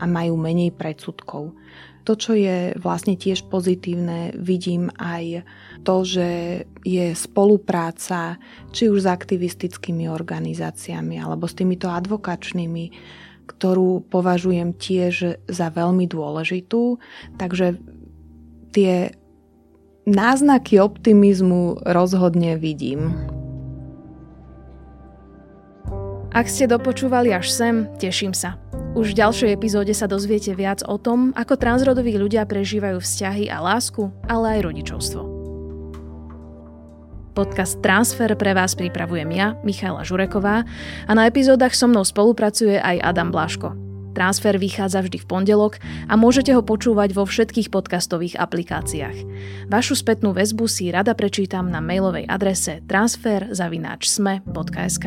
a 0.00 0.04
majú 0.04 0.36
menej 0.36 0.72
predsudkov. 0.76 1.56
To, 2.08 2.12
čo 2.16 2.32
je 2.32 2.72
vlastne 2.80 3.14
tiež 3.14 3.44
pozitívne, 3.52 4.32
vidím 4.36 4.88
aj 4.96 5.44
to, 5.84 5.96
že 6.04 6.28
je 6.80 7.12
spolupráca 7.12 8.40
či 8.72 8.88
už 8.88 9.04
s 9.04 9.08
aktivistickými 9.08 10.08
organizáciami 10.08 11.20
alebo 11.20 11.44
s 11.44 11.56
týmito 11.56 11.92
advokačnými, 11.92 12.84
ktorú 13.52 14.08
považujem 14.08 14.72
tiež 14.80 15.44
za 15.44 15.68
veľmi 15.68 16.08
dôležitú. 16.08 16.96
Takže 17.36 17.76
tie 18.72 19.12
náznaky 20.08 20.80
optimizmu 20.80 21.84
rozhodne 21.84 22.56
vidím. 22.56 23.12
Ak 26.30 26.46
ste 26.46 26.70
dopočúvali 26.70 27.34
až 27.34 27.50
sem, 27.50 27.90
teším 27.98 28.30
sa. 28.30 28.54
Už 28.94 29.14
v 29.14 29.18
ďalšej 29.18 29.50
epizóde 29.50 29.90
sa 29.90 30.06
dozviete 30.06 30.54
viac 30.54 30.86
o 30.86 30.94
tom, 30.94 31.34
ako 31.34 31.58
transrodoví 31.58 32.14
ľudia 32.14 32.46
prežívajú 32.46 33.02
vzťahy 33.02 33.50
a 33.50 33.58
lásku, 33.58 34.14
ale 34.30 34.58
aj 34.58 34.70
rodičovstvo. 34.70 35.22
Podcast 37.34 37.82
Transfer 37.82 38.30
pre 38.38 38.54
vás 38.54 38.78
pripravujem 38.78 39.30
ja, 39.34 39.58
Michaela 39.66 40.06
Žureková 40.06 40.62
a 41.06 41.12
na 41.14 41.26
epizódach 41.26 41.74
so 41.74 41.90
mnou 41.90 42.06
spolupracuje 42.06 42.78
aj 42.78 43.02
Adam 43.02 43.34
Blaško. 43.34 43.90
Transfer 44.14 44.54
vychádza 44.58 45.06
vždy 45.06 45.22
v 45.22 45.28
pondelok 45.30 45.78
a 46.06 46.16
môžete 46.18 46.54
ho 46.54 46.62
počúvať 46.62 47.14
vo 47.14 47.26
všetkých 47.26 47.70
podcastových 47.70 48.38
aplikáciách. 48.38 49.16
Vašu 49.70 49.94
spätnú 49.98 50.32
väzbu 50.34 50.66
si 50.66 50.90
rada 50.90 51.14
prečítam 51.14 51.70
na 51.70 51.78
mailovej 51.78 52.26
adrese 52.26 52.82
transfer.sme.sk. 52.90 55.06